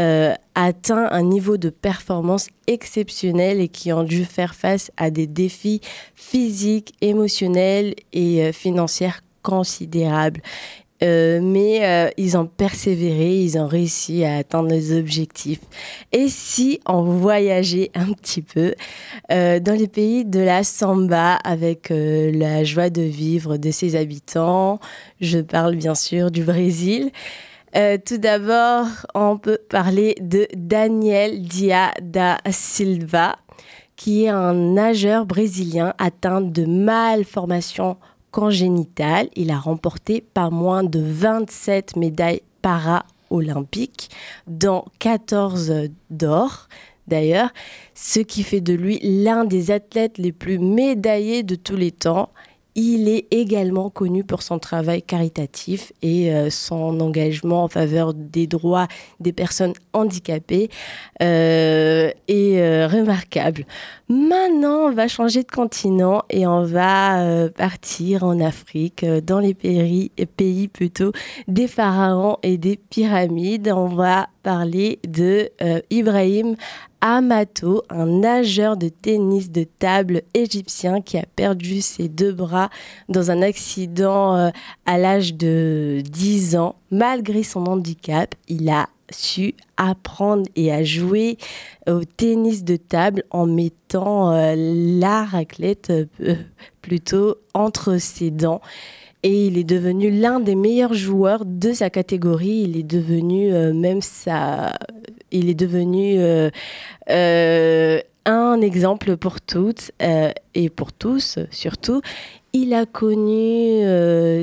[0.00, 5.26] euh, atteint un niveau de performance exceptionnel et qui ont dû faire face à des
[5.26, 5.82] défis
[6.14, 9.10] physiques, émotionnels et euh, financiers
[9.42, 10.40] considérables.
[11.02, 15.60] Euh, mais ils ont persévéré, ils ont réussi à atteindre les objectifs.
[16.12, 18.74] Et si on voyageait un petit peu
[19.30, 24.78] dans les pays de la samba avec la joie de vivre de ses habitants,
[25.22, 27.12] je parle bien sûr du Brésil.
[28.04, 33.36] Tout d'abord, on peut parler de Daniel Dia da Silva,
[33.96, 37.96] qui est un nageur brésilien atteint de malformations
[38.30, 39.28] congénitales.
[39.36, 44.10] Il a remporté pas moins de 27 médailles para-olympiques,
[44.46, 46.68] dont 14 d'or
[47.06, 47.50] d'ailleurs,
[47.94, 52.30] ce qui fait de lui l'un des athlètes les plus médaillés de tous les temps.
[52.82, 58.46] Il est également connu pour son travail caritatif et euh, son engagement en faveur des
[58.46, 58.88] droits
[59.20, 60.70] des personnes handicapées
[61.20, 63.66] euh, est euh, remarquable.
[64.08, 70.10] Maintenant, on va changer de continent et on va partir en Afrique, dans les pays,
[70.36, 71.12] pays plutôt
[71.48, 73.70] des pharaons et des pyramides.
[73.72, 75.50] On va parler de
[75.90, 76.56] Ibrahim
[77.00, 82.70] Amato, un nageur de tennis de table égyptien qui a perdu ses deux bras
[83.08, 84.50] dans un accident euh,
[84.86, 86.76] à l'âge de 10 ans.
[86.90, 91.38] Malgré son handicap, il a su apprendre et à jouer
[91.88, 96.34] au tennis de table en mettant euh, la raclette euh,
[96.82, 98.60] plutôt entre ses dents
[99.22, 102.62] et il est devenu l'un des meilleurs joueurs de sa catégorie.
[102.64, 104.78] Il est devenu euh, même ça,
[105.30, 106.50] il est devenu euh,
[107.10, 109.92] euh, un exemple pour toutes
[110.54, 112.02] et pour tous surtout.
[112.52, 113.82] Il a connu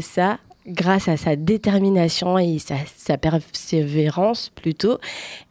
[0.02, 5.00] ça grâce à sa détermination et sa, persévérance plutôt.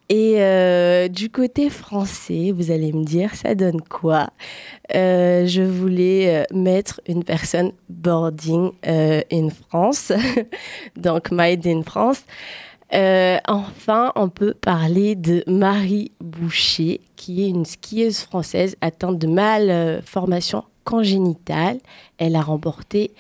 [0.09, 4.31] Et euh, du côté français, vous allez me dire, ça donne quoi?
[4.95, 10.13] Euh, Je voulais euh, mettre une personne boarding in France,
[10.97, 12.23] donc made in France.
[12.93, 20.65] Enfin, on peut parler de Marie Boucher, qui est une skieuse française atteinte de malformation
[20.85, 21.79] congénitale.
[22.19, 23.13] Elle a remporté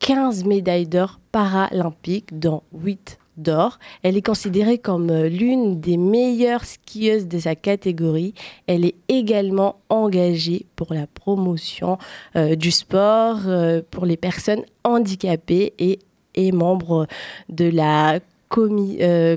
[0.00, 3.78] 15 médailles d'or paralympiques, dont 8 d'or.
[4.02, 8.34] Elle est considérée comme euh, l'une des meilleures skieuses de sa catégorie.
[8.66, 11.98] Elle est également engagée pour la promotion
[12.36, 15.98] euh, du sport euh, pour les personnes handicapées et
[16.34, 17.06] est membre
[17.48, 18.20] de la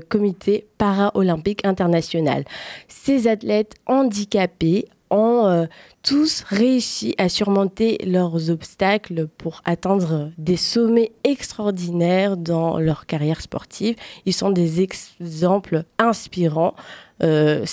[0.08, 2.44] comité para-olympique international.
[2.88, 5.66] Ces athlètes handicapés ont euh,
[6.02, 13.96] tous réussi à surmonter leurs obstacles pour atteindre des sommets extraordinaires dans leur carrière sportive.
[14.26, 16.74] Ils sont des exemples inspirants.
[17.22, 17.64] Euh,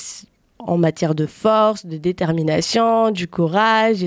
[0.60, 4.02] en matière de force, de détermination, du courage.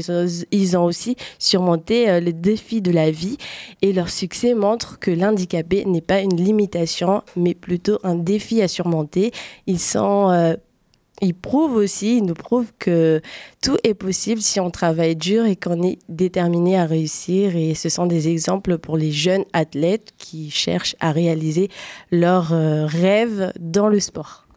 [0.50, 3.36] Ils ont, aussi surmonté euh, les défis de la vie
[3.82, 8.68] et leur succès montre que l'handicapé n'est pas une limitation, mais plutôt un défi à
[8.68, 9.32] surmonter.
[9.66, 10.56] Ils sont
[11.20, 13.20] il prouve aussi, il nous prouve que
[13.62, 17.56] tout est possible si on travaille dur et qu'on est déterminé à réussir.
[17.56, 21.68] Et ce sont des exemples pour les jeunes athlètes qui cherchent à réaliser
[22.10, 24.47] leurs euh, rêves dans le sport.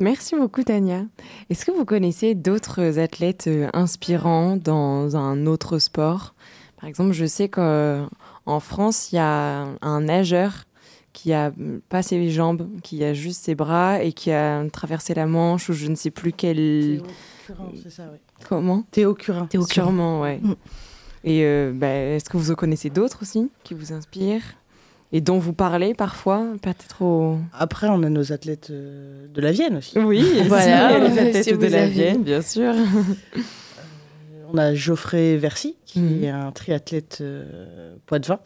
[0.00, 1.04] Merci beaucoup Tania.
[1.50, 6.34] Est-ce que vous connaissez d'autres athlètes euh, inspirants dans un autre sport?
[6.80, 10.64] Par exemple, je sais qu'en France, il y a un nageur
[11.12, 11.52] qui a
[11.88, 15.72] pas ses jambes, qui a juste ses bras et qui a traversé la Manche ou
[15.72, 16.56] je ne sais plus quel.
[16.56, 17.06] Théo
[17.46, 18.18] Curin, c'est ça, oui.
[18.48, 18.82] Comment?
[18.90, 19.46] Théo Curin.
[19.46, 20.40] Théo Sûrement, ouais.
[20.42, 20.54] Mm.
[21.22, 24.42] Et euh, bah, est-ce que vous en connaissez d'autres aussi qui vous inspirent?
[25.14, 27.38] Et dont vous parlez parfois, peut-être au...
[27.52, 29.96] Après, on a nos athlètes euh, de la Vienne aussi.
[29.96, 32.74] Oui, voilà, les athlètes de la Vienne, bien sûr.
[32.74, 33.40] Euh,
[34.52, 36.24] on a Geoffrey Versy, qui mm.
[36.24, 37.22] est un triathlète
[38.06, 38.40] poids-de-vin.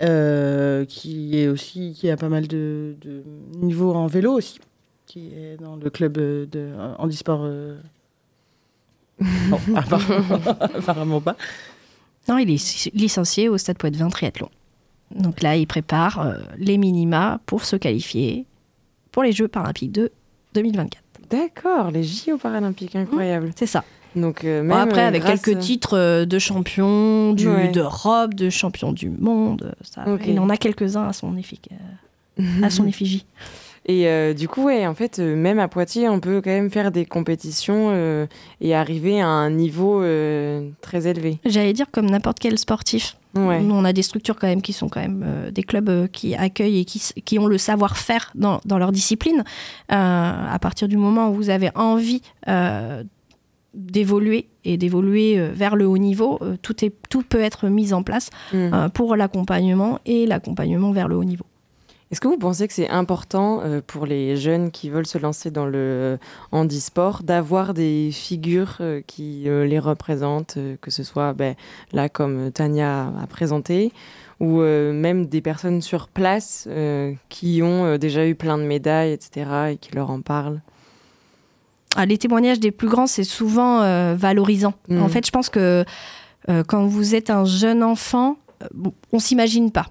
[0.00, 3.22] Euh, qui est aussi qui a pas mal de, de
[3.60, 4.58] niveaux en vélo aussi,
[5.06, 7.42] qui est dans le club de handisport.
[7.44, 7.78] Euh...
[9.48, 9.60] Non,
[10.74, 11.36] apparemment, pas.
[12.28, 14.48] Non, il est licencié au Stade Poitvin Triathlon.
[15.16, 18.46] Donc là, il prépare euh, les minima pour se qualifier
[19.10, 20.10] pour les Jeux paralympiques de
[20.54, 21.02] 2024.
[21.30, 23.52] D'accord, les JO paralympiques, incroyable.
[23.56, 23.84] c'est ça.
[24.16, 29.74] Donc, euh, même après, avec quelques titres euh, de champion d'Europe, de champion du monde,
[29.82, 31.34] ça, il en a quelques-uns à, son
[32.62, 33.24] à son effigie.
[33.86, 36.92] Et euh, du coup, ouais, en fait, même à Poitiers, on peut quand même faire
[36.92, 38.28] des compétitions
[38.60, 40.02] et arriver à un niveau
[40.82, 41.38] très élevé.
[41.46, 43.16] J'allais dire comme n'importe quel sportif.
[43.34, 46.84] On a des structures quand même qui sont quand même des clubs qui accueillent et
[46.84, 49.44] qui, qui ont le savoir-faire dans, dans, leur discipline.
[49.88, 52.22] à partir du moment où vous avez envie
[53.74, 57.92] d'évoluer et d'évoluer euh, vers le haut niveau, euh, tout, est, tout peut être mis
[57.92, 58.56] en place mmh.
[58.56, 61.44] euh, pour l'accompagnement et l'accompagnement vers le haut niveau.
[62.12, 65.50] Est-ce que vous pensez que c'est important euh, pour les jeunes qui veulent se lancer
[65.50, 66.18] dans le
[66.52, 71.54] handisport d'avoir des figures euh, qui euh, les représentent, que ce soit ben,
[71.94, 73.92] là comme Tania a présenté,
[74.40, 76.68] ou même des personnes sur place
[77.28, 80.60] qui ont déjà eu plein de médailles, etc., et qui leur en parlent?
[81.94, 83.78] Ah, Les témoignages des plus grands, c'est souvent
[84.16, 84.74] valorisant.
[84.90, 85.08] En Mm.
[85.10, 85.84] fait, je pense que
[86.66, 88.36] quand vous êtes un jeune enfant,
[89.12, 89.86] on s'imagine pas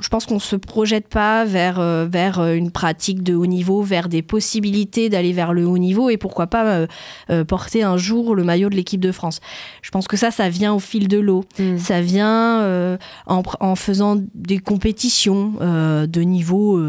[0.00, 3.82] je pense qu'on se projette pas vers, euh, vers euh, une pratique de haut niveau,
[3.82, 6.86] vers des possibilités d'aller vers le haut niveau et pourquoi pas
[7.30, 9.40] euh, porter un jour le maillot de l'équipe de France.
[9.82, 11.44] Je pense que ça, ça vient au fil de l'eau.
[11.58, 11.78] Mm.
[11.78, 16.80] Ça vient euh, en, en faisant des compétitions euh, de niveau,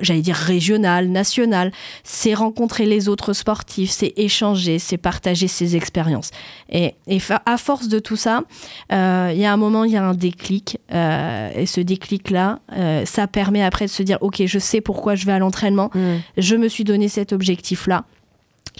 [0.00, 1.72] j'allais dire régional, national.
[2.04, 6.30] C'est rencontrer les autres sportifs, c'est échanger, c'est partager ses expériences.
[6.70, 8.42] Et, et à force de tout ça,
[8.90, 10.78] il y a un moment, il y a un déclic.
[10.90, 11.80] et ce
[12.26, 15.38] déclic-là, euh, ça permet après de se dire, OK, je sais pourquoi je vais à
[15.38, 15.90] l'entraînement.
[15.94, 16.00] Mm.
[16.38, 18.04] Je me suis donné cet objectif-là.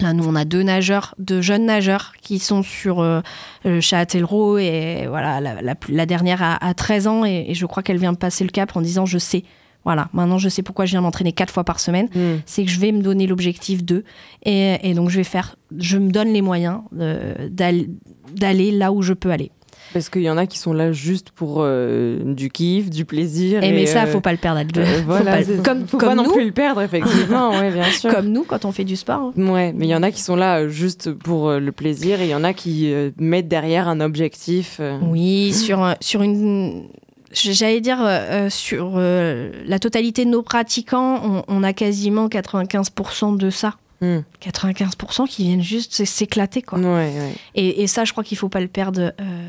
[0.00, 3.20] Là, nous, on a deux nageurs, deux jeunes nageurs qui sont sur euh,
[3.64, 7.54] le Châtellerault et voilà, la, la plus- la dernière a, a 13 ans et, et
[7.54, 9.44] je crois qu'elle vient de passer le cap en disant je sais.
[9.84, 12.08] Voilà, maintenant je sais pourquoi je viens m'entraîner quatre fois par semaine.
[12.14, 12.40] Mm.
[12.44, 14.04] C'est que je vais me donner l'objectif 2
[14.44, 17.86] et, et donc je vais faire, je me donne les moyens euh, d'al-
[18.34, 19.50] d'aller là où je peux aller.
[19.92, 23.62] Parce qu'il y en a qui sont là juste pour euh, du kiff, du plaisir.
[23.62, 24.60] Et, mais ça, euh, faut pas le perdre.
[24.76, 27.84] euh, faut pas comme faut comme pas non nous, plus le perdre, effectivement, ouais, bien
[27.90, 28.10] sûr.
[28.14, 29.32] comme nous quand on fait du sport.
[29.36, 29.48] hein.
[29.52, 32.20] Ouais, mais il y en a qui sont là euh, juste pour euh, le plaisir
[32.20, 34.80] et il y en a qui mettent derrière un objectif.
[35.02, 36.84] Oui, sur, sur une.
[37.32, 43.36] J'allais dire, euh, sur euh, la totalité de nos pratiquants, on, on a quasiment 95%
[43.36, 43.74] de ça.
[44.00, 44.18] Hmm.
[44.42, 46.78] 95% qui viennent juste s'éclater, quoi.
[46.78, 47.32] Ouais, ouais.
[47.54, 49.48] Et, et ça, je crois qu'il faut pas le perdre euh,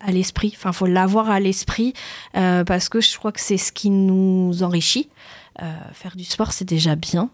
[0.00, 0.52] à l'esprit.
[0.56, 1.92] Enfin, faut l'avoir à l'esprit
[2.36, 5.08] euh, parce que je crois que c'est ce qui nous enrichit.
[5.62, 7.30] Euh, faire du sport, c'est déjà bien.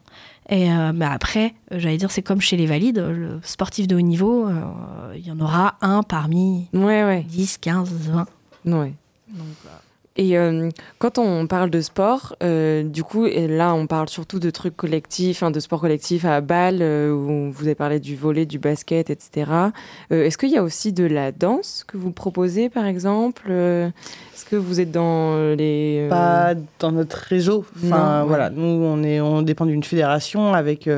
[0.49, 3.97] Et euh, mais après, euh, j'allais dire, c'est comme chez les valides, le sportif de
[3.97, 7.23] haut niveau, euh, il y en aura un parmi Ouais, ouais.
[7.29, 8.27] 10, 15, 20.
[8.67, 8.93] Ouais.
[10.19, 14.39] Et euh, quand on parle de sport, euh, du coup, et là, on parle surtout
[14.39, 18.17] de trucs collectifs, hein, de sport collectif à balle, euh, où vous avez parlé du
[18.17, 19.51] volet, du basket, etc.
[20.11, 24.57] Est-ce qu'il y a aussi de la danse que vous proposez, par exemple Est-ce que
[24.57, 26.07] vous êtes dans les...
[26.09, 27.65] Pas dans notre réseau.
[27.85, 27.89] Enfin,
[28.19, 28.29] Non, ouais.
[28.29, 30.89] voilà, nous, on, est, on dépend d'une fédération avec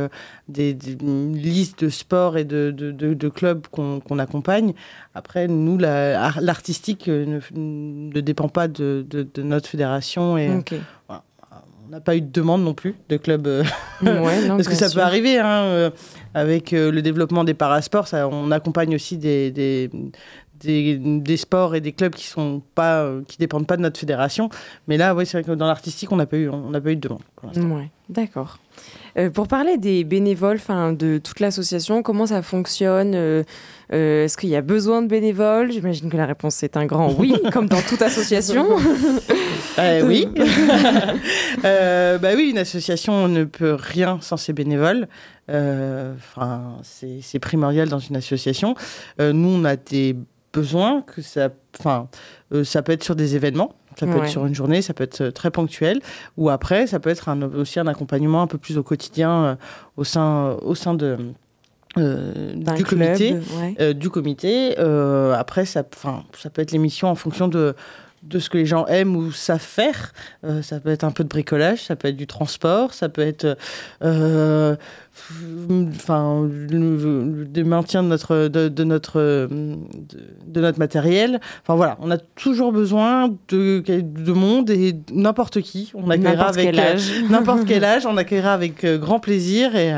[0.48, 4.72] des, des- une liste de sports et de, de, de- de clubs qu'on qu'on accompagne.
[5.14, 10.36] Après, nous, la- ar- l'artistique ne, ne dépend pas de, de- de notre fédération.
[10.38, 10.48] Et,
[11.08, 11.22] voilà.
[11.86, 13.46] On n'a pas eu de demande non plus de club.
[13.46, 13.64] euh,
[14.02, 15.00] Ouais, non, Parce que ça sûr.
[15.00, 15.90] peut arriver, hein, euh,
[16.34, 19.90] avec euh, le développement des parasports, ça, on accompagne aussi des, des,
[20.60, 23.98] des, des sports et des clubs qui sont pas, euh, qui dépendent pas de notre
[23.98, 24.48] fédération.
[24.86, 26.90] Mais là, oui, c'est vrai que dans l'artistique, on n'a pas eu, on n'a pas
[26.90, 27.22] eu de demande.
[27.42, 28.58] Ouais, d'accord.
[29.18, 33.42] Euh, pour parler des bénévoles, enfin de toute l'association, comment ça fonctionne Euh,
[33.92, 35.72] euh, Est-ce qu'il y a besoin de bénévoles?
[35.72, 38.66] J'imagine que la réponse est un grand oui, comme dans toute association.
[40.04, 40.28] Oui.
[41.62, 45.08] Bah oui, une association ne peut rien sans ses bénévoles.
[45.48, 48.74] Enfin, c'est primordial dans une association.
[49.18, 50.16] Nous, on a des
[50.58, 51.48] besoins que ça,
[51.78, 52.08] enfin,
[52.52, 53.74] euh, ça peut être sur des événements.
[53.98, 54.18] Ça peut Ouais.
[54.26, 56.00] être sur une journée, ça peut être euh, très ponctuel,
[56.36, 59.54] ou après, ça peut être un- aussi un accompagnement un peu plus au quotidien euh,
[59.96, 61.16] au sein, au sein de,
[61.96, 63.32] euh, du club, comité.
[63.60, 63.74] ouais.
[63.80, 64.76] Euh, du comité.
[64.78, 65.82] Après, ça,
[66.36, 67.74] ça peut être l'émission en fonction de,
[68.22, 70.12] de ce que les gens aiment ou savent faire.
[70.44, 73.22] Euh, ça peut être un peu de bricolage, ça peut être du transport, ça peut
[73.22, 73.56] être
[74.02, 74.76] euh,
[75.90, 79.76] enfin le, le- le maintien de notre de, de notre de,
[80.46, 81.40] de notre matériel.
[81.62, 85.90] Enfin voilà, on a toujours besoin de, de monde et n'importe qui.
[85.94, 87.10] On accueillera avec quel euh, âge.
[87.30, 89.90] n'importe quel âge, on accueillera avec euh, grand plaisir et,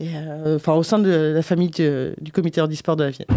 [0.00, 0.10] et,
[0.56, 3.28] enfin au sein de la famille du comité handisport de la Vienne.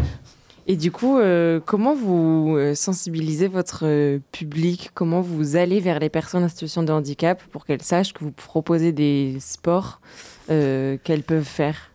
[0.72, 4.91] Et du coup, euh, comment vous euh, sensibilisez votre euh, public?
[4.93, 8.32] Comment vous allez vers les personnes en situation de handicap pour qu'elles sachent que vous
[8.32, 9.99] proposez des sports
[10.47, 11.91] qu'elles peuvent faire?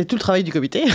[0.00, 0.84] C'est tout le travail du comité.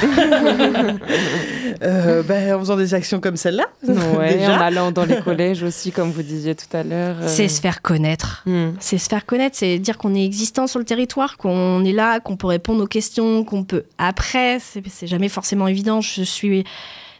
[1.83, 3.65] Euh, ben, en faisant des actions comme celle-là.
[3.85, 7.17] Ouais, en allant dans les collèges aussi, comme vous disiez tout à l'heure.
[7.21, 7.27] euh.
[7.27, 8.43] C'est se faire connaître.
[8.45, 8.69] Hmm.
[8.79, 12.21] C'est se faire connaître, c'est dire qu'on est existant sur le territoire, qu'on est là,
[12.21, 13.83] qu'on peut répondre aux questions, qu'on peut.
[13.97, 15.99] Après, c'est jamais forcément évident.
[16.01, 16.63] Je suis.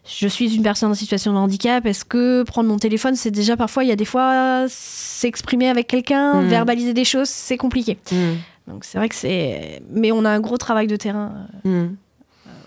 [0.08, 1.86] Je suis une personne en situation de handicap.
[1.86, 5.88] Est-ce que prendre mon téléphone, c'est déjà parfois, il y a des fois, s'exprimer avec
[5.88, 6.48] quelqu'un, Mm.
[6.48, 7.98] verbaliser des choses, c'est compliqué.
[8.12, 8.36] Hmm.
[8.68, 9.82] Donc c'est vrai que c'est.
[9.90, 11.48] Mais on a un gros travail de terrain.
[11.64, 11.96] Hmm.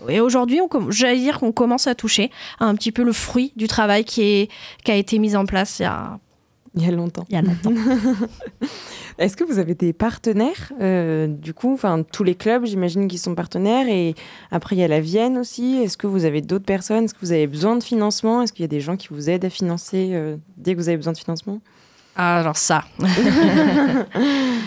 [0.08, 2.30] Et aujourd'hui, on j'allais dire qu'on commence à toucher
[2.60, 4.50] un petit peu le fruit du travail qui, est,
[4.84, 6.18] qui a été mis en place il y a
[6.76, 7.24] Il y a longtemps.
[7.28, 7.72] Il y a longtemps.
[9.18, 13.18] Est-ce que vous avez des partenaires euh, Du coup, enfin tous les clubs, j'imagine qu'ils
[13.18, 13.88] sont partenaires.
[13.88, 14.14] Et
[14.52, 15.78] après, il y a la Vienne aussi.
[15.82, 17.04] Est-ce que vous avez d'autres personnes?
[17.04, 18.42] Est-ce que vous avez besoin de financement?
[18.42, 20.88] Est-ce qu'il y a des gens qui vous aident à financer euh, dès que vous
[20.88, 21.60] avez besoin de financement?
[22.18, 22.84] Alors ça.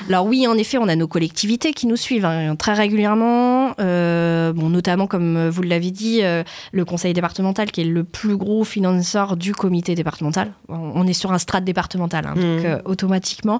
[0.09, 3.73] Alors oui, en effet, on a nos collectivités qui nous suivent hein, très régulièrement.
[3.79, 6.43] Euh, bon, notamment, comme vous l'avez dit, euh,
[6.73, 10.51] le conseil départemental qui est le plus gros financeur du comité départemental.
[10.69, 12.65] On est sur un strat départemental, hein, donc Mmh.
[12.65, 13.59] euh, automatiquement,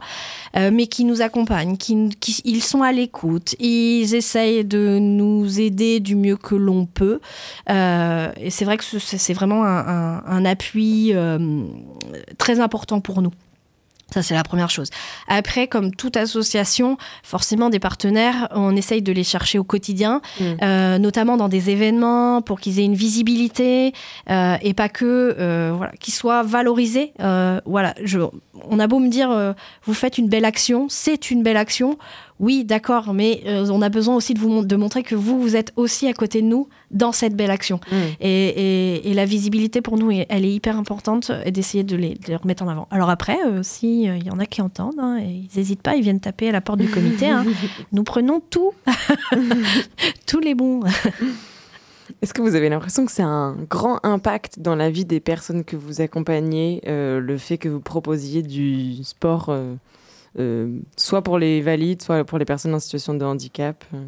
[0.56, 6.00] mais qui nous accompagnent, qui, qui- ils sont à l'écoute, ils essayent de nous aider
[6.00, 7.20] du mieux que l'on peut.
[7.70, 11.14] Et c'est vrai que ce- c'est vraiment un, un- un appui
[12.38, 13.32] très important pour nous.
[14.14, 14.90] Ça, c'est la première chose.
[15.28, 20.44] Après, comme toute association, forcément, des partenaires, on essaye de les chercher au quotidien, Mm.
[20.64, 23.94] euh, notamment dans des événements, pour qu'ils aient une visibilité
[24.30, 27.14] euh, et pas que, euh, voilà, qu'ils soient valorisés.
[27.22, 28.20] Euh, voilà, je,
[28.70, 29.54] on a beau me dire, euh,
[29.86, 31.98] vous faites une belle action, c'est une belle action.
[32.42, 35.56] Oui, d'accord, mais euh, on a besoin aussi de vous de montrer que vous, vous
[35.56, 37.80] êtes aussi à côté de nous dans cette belle action.
[37.92, 37.96] Mm.
[38.20, 42.16] Et, et- et la visibilité pour nous, elle est hyper importante et d'essayer de les,
[42.16, 42.88] de les remettre en avant.
[42.92, 45.84] Alors après, euh, si euh, il y en a qui entendent, hein, et ils n'hésitent
[45.84, 47.28] pas, ils viennent taper à la porte du comité.
[47.30, 47.46] hein.
[47.92, 48.72] Nous prenons tout,
[50.26, 50.82] tous les bons.
[52.22, 55.64] Est-ce que vous avez l'impression que c'est un grand impact dans la vie des personnes
[55.64, 59.76] que vous accompagnez, euh, le fait que vous proposiez du sport, euh, euh,
[60.96, 64.04] soit pour les valides, soit pour les personnes en situation de handicap euh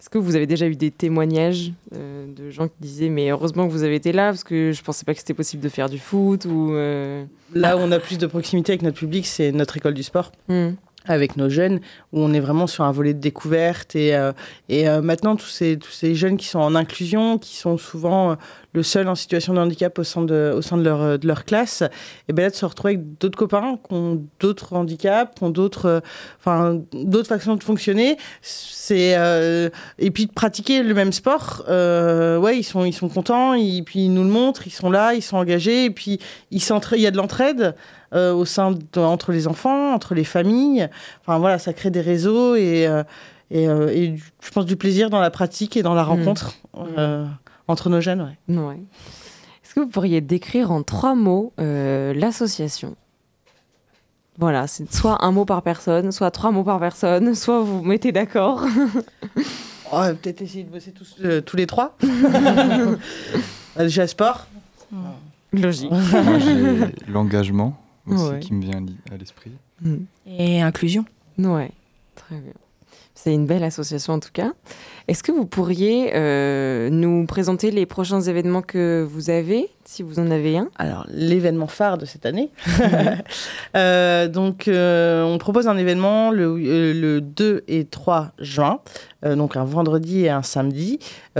[0.00, 3.66] Est-ce que vous avez déjà eu des témoignages euh, de gens qui disaient mais heureusement
[3.66, 5.88] que vous avez été là parce que je pensais pas que c'était possible de faire
[5.88, 7.24] du foot ou euh,
[7.54, 10.32] Là où on a plus de proximité avec notre public, c'est notre école du sport.
[10.48, 10.70] Hmm.
[11.08, 11.78] Avec nos jeunes,
[12.12, 13.94] où on est vraiment sur un volet de découverte.
[13.94, 14.32] Et, euh,
[14.68, 18.32] et euh, maintenant, tous ces, tous ces jeunes qui sont en inclusion, qui sont souvent
[18.32, 18.34] euh,
[18.76, 21.44] le seul en situation de handicap au sein de, au sein de, leur, de leur
[21.44, 21.82] classe,
[22.28, 25.50] et bien là, de se retrouver avec d'autres copains qui ont d'autres handicaps, qui ont
[25.50, 26.00] d'autres euh,
[26.38, 28.16] enfin, d'autres façons de fonctionner.
[28.42, 33.08] C'est, euh, et puis de pratiquer le même sport, euh, ouais, ils sont, ils sont
[33.08, 36.20] contents, et puis ils nous le montrent, ils sont là, ils sont engagés, et puis
[36.50, 37.74] il y a de l'entraide
[38.14, 40.88] euh, au sein de- entre les enfants, entre les familles.
[41.22, 43.02] Enfin voilà, ça crée des réseaux et, euh,
[43.50, 46.52] et, euh, je pense du plaisir dans la pratique et dans la rencontre
[46.98, 47.24] euh,
[47.68, 48.36] entre nos jeunes.
[48.48, 48.56] Ouais.
[48.56, 48.80] Ouais.
[49.64, 52.96] Est-ce que vous pourriez décrire en trois mots euh, l'association?
[54.38, 57.84] Voilà, c'est soit un mot par personne, soit trois mots par personne, soit vous vous
[57.84, 58.64] mettez d'accord.
[59.92, 61.96] On va peut-être essayer de bosser tous, euh, tous les trois.
[63.78, 64.46] Déjà sport.
[65.52, 65.90] Logique.
[65.90, 68.40] Moi, j'ai l'engagement aussi Ouais.
[68.40, 69.52] qui me vient à l'esprit.
[70.26, 71.04] Et inclusion.
[71.38, 71.70] Ouais,
[72.14, 72.52] très bien.
[73.14, 74.52] C'est une belle association en tout cas.
[75.08, 80.18] Est-ce que vous pourriez euh, nous présenter les prochains événements que vous avez, si vous
[80.18, 80.68] en avez un?
[80.76, 82.50] Alors, l'événement phare de cette année.
[83.76, 88.80] Euh, donc, euh, on propose un événement le, le 2 et 3 juin,
[89.22, 90.98] donc un vendredi et un samedi.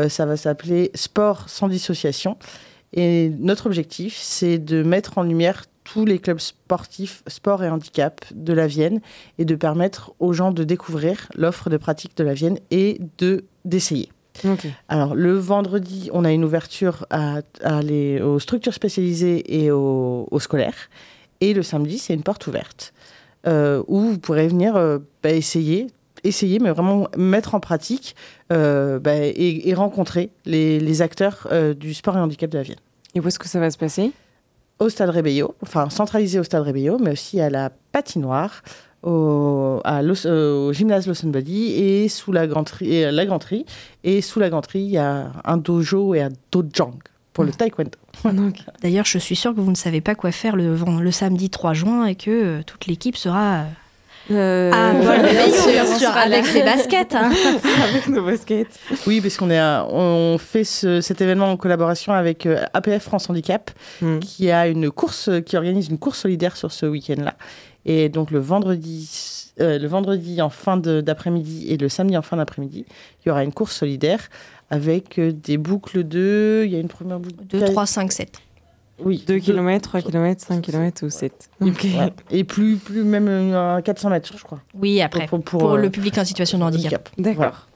[0.08, 2.36] Ça va s'appeler Sport sans dissociation.
[2.92, 8.24] Et notre objectif, c'est de mettre en lumière tous les clubs sportifs, sport et handicap
[8.34, 9.00] de la Vienne
[9.38, 13.44] et de permettre aux gens de découvrir l'offre de pratique de la Vienne et de
[13.64, 14.08] d'essayer.
[14.88, 20.28] Alors, le vendredi, on a une ouverture à, à les- aux structures spécialisées et aux,
[20.30, 20.90] aux scolaires.
[21.40, 22.92] Et le samedi, c'est une porte ouverte
[23.46, 25.86] euh, où vous pourrez venir euh, bah, essayer,
[26.24, 28.14] essayer, mais vraiment mettre en pratique
[28.52, 32.80] euh, bah, et, et rencontrer les, les acteurs du sport et handicap de la Vienne.
[33.14, 34.12] Et où est-ce que ça va se passer?
[34.78, 38.62] Au Stade Rébello, enfin centralisé au Stade Rébello, mais aussi à la patinoire,
[39.02, 41.06] au, à Los- euh, au gymnase
[42.04, 43.64] et sous la granterie, et, euh, la.
[44.04, 46.94] Et sous la granterie, il y a un dojo et un dojang
[47.32, 47.90] pour le taekwondo.
[48.82, 51.72] D'ailleurs, je suis sûre que vous ne savez pas quoi faire le, le samedi 3
[51.74, 53.64] juin et que euh, toute l'équipe sera.
[54.30, 57.14] Euh, Euh, Paul bien Réveillon, sûr, bien on sûr, sera avec ses baskets.
[57.14, 57.30] hein.
[57.88, 58.78] Avec nos baskets.
[59.06, 59.60] Oui, parce qu'on est
[59.90, 63.70] on fait ce- cet événement en collaboration avec euh, APF France Handicap,
[64.20, 67.34] qui a une course, qui organise une course solidaire sur ce week-end-là.
[67.84, 69.08] Et donc le vendredi,
[69.60, 72.84] euh, le vendredi en fin de- d'après-midi et le samedi en fin d'après-midi,
[73.24, 74.20] il y aura une course solidaire
[74.70, 78.32] avec des boucles de, il y a une première boucle 2, 3, 5, 7.
[79.04, 79.22] Oui.
[79.26, 81.50] 2 km, 3 km, 5 km ou 7.
[81.60, 81.84] Ok.
[81.84, 82.12] Ouais.
[82.30, 84.60] Et plus, plus même euh, 400 mètres, je crois.
[84.74, 87.08] Oui, après, pour, euh, le public en situation de handicap.
[87.18, 87.66] D'accord.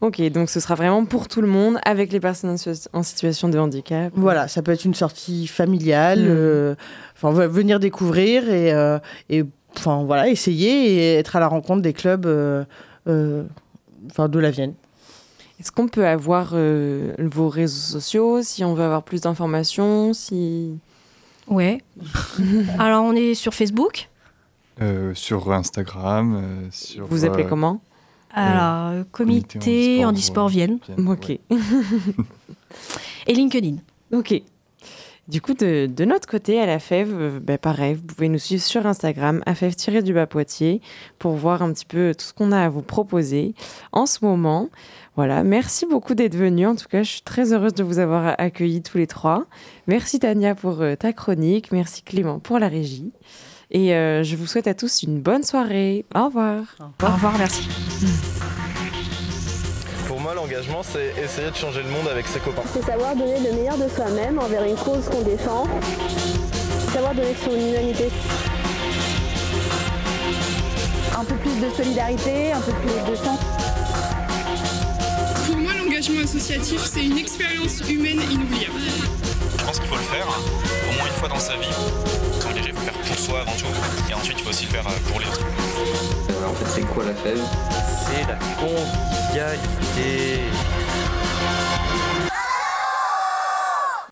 [0.00, 3.02] Ok, donc ce sera vraiment pour tout le monde, avec les personnes en situa- en
[3.02, 4.12] situation de handicap.
[4.14, 6.26] Voilà, ça peut être une sortie familiale, Mm.
[6.28, 6.74] euh,
[7.16, 9.42] enfin venir découvrir et, euh, et
[9.76, 12.62] enfin voilà, essayer et être à la rencontre des clubs euh,
[13.08, 13.42] euh,
[14.08, 14.74] enfin de la Vienne.
[15.60, 20.78] Est-ce qu'on peut avoir euh, vos réseaux sociaux, si on veut avoir plus d'informations, si...
[21.48, 21.82] Ouais.
[22.78, 24.08] Alors, on est sur Facebook.
[24.80, 26.36] Euh, sur Instagram.
[26.36, 27.80] euh, sur, Vous appelez euh, comment?
[28.32, 30.78] Alors, euh, comité handisport Vienne.
[31.06, 31.30] Ok.
[33.26, 33.76] Et LinkedIn.
[34.12, 34.42] Ok.
[35.28, 38.62] Du coup, de, notre côté, à la FEV, euh, bah, pareil, vous pouvez nous suivre
[38.62, 40.80] sur Instagram, à FEV-du-bas Poitiers,
[41.18, 43.54] pour voir un petit peu tout ce qu'on a à vous proposer
[43.92, 44.70] en ce moment.
[45.16, 46.66] Voilà, merci beaucoup d'être venu.
[46.66, 49.44] En tout cas, je suis très heureuse de vous avoir accueillis tous les trois.
[49.86, 51.72] Merci Tania pour euh, ta chronique.
[51.72, 53.12] Merci Clément pour la régie.
[53.70, 56.06] Et euh, je vous souhaite à tous une bonne soirée.
[56.14, 56.62] Au revoir.
[56.80, 57.68] Au revoir, merci.
[60.28, 62.60] Moi, l'engagement, c'est essayer de changer le monde avec ses copains.
[62.74, 65.64] C'est savoir donner le meilleur de soi-même envers une cause qu'on défend.
[66.92, 68.10] Savoir donner son humanité.
[71.18, 73.38] Un peu plus de solidarité, un peu plus de sens.
[75.98, 78.78] L'engagement associatif, c'est une expérience humaine inoubliable.
[79.58, 80.40] Je pense qu'il faut le faire hein,
[80.88, 81.66] au moins une fois dans sa vie.
[82.38, 83.66] S'engager, il faut le faire pour soi avant tout.
[84.08, 85.44] Et ensuite, il faut aussi le faire euh, pour les autres.
[86.46, 87.40] En fait, c'est quoi la fève?
[88.06, 90.44] C'est la convivialité.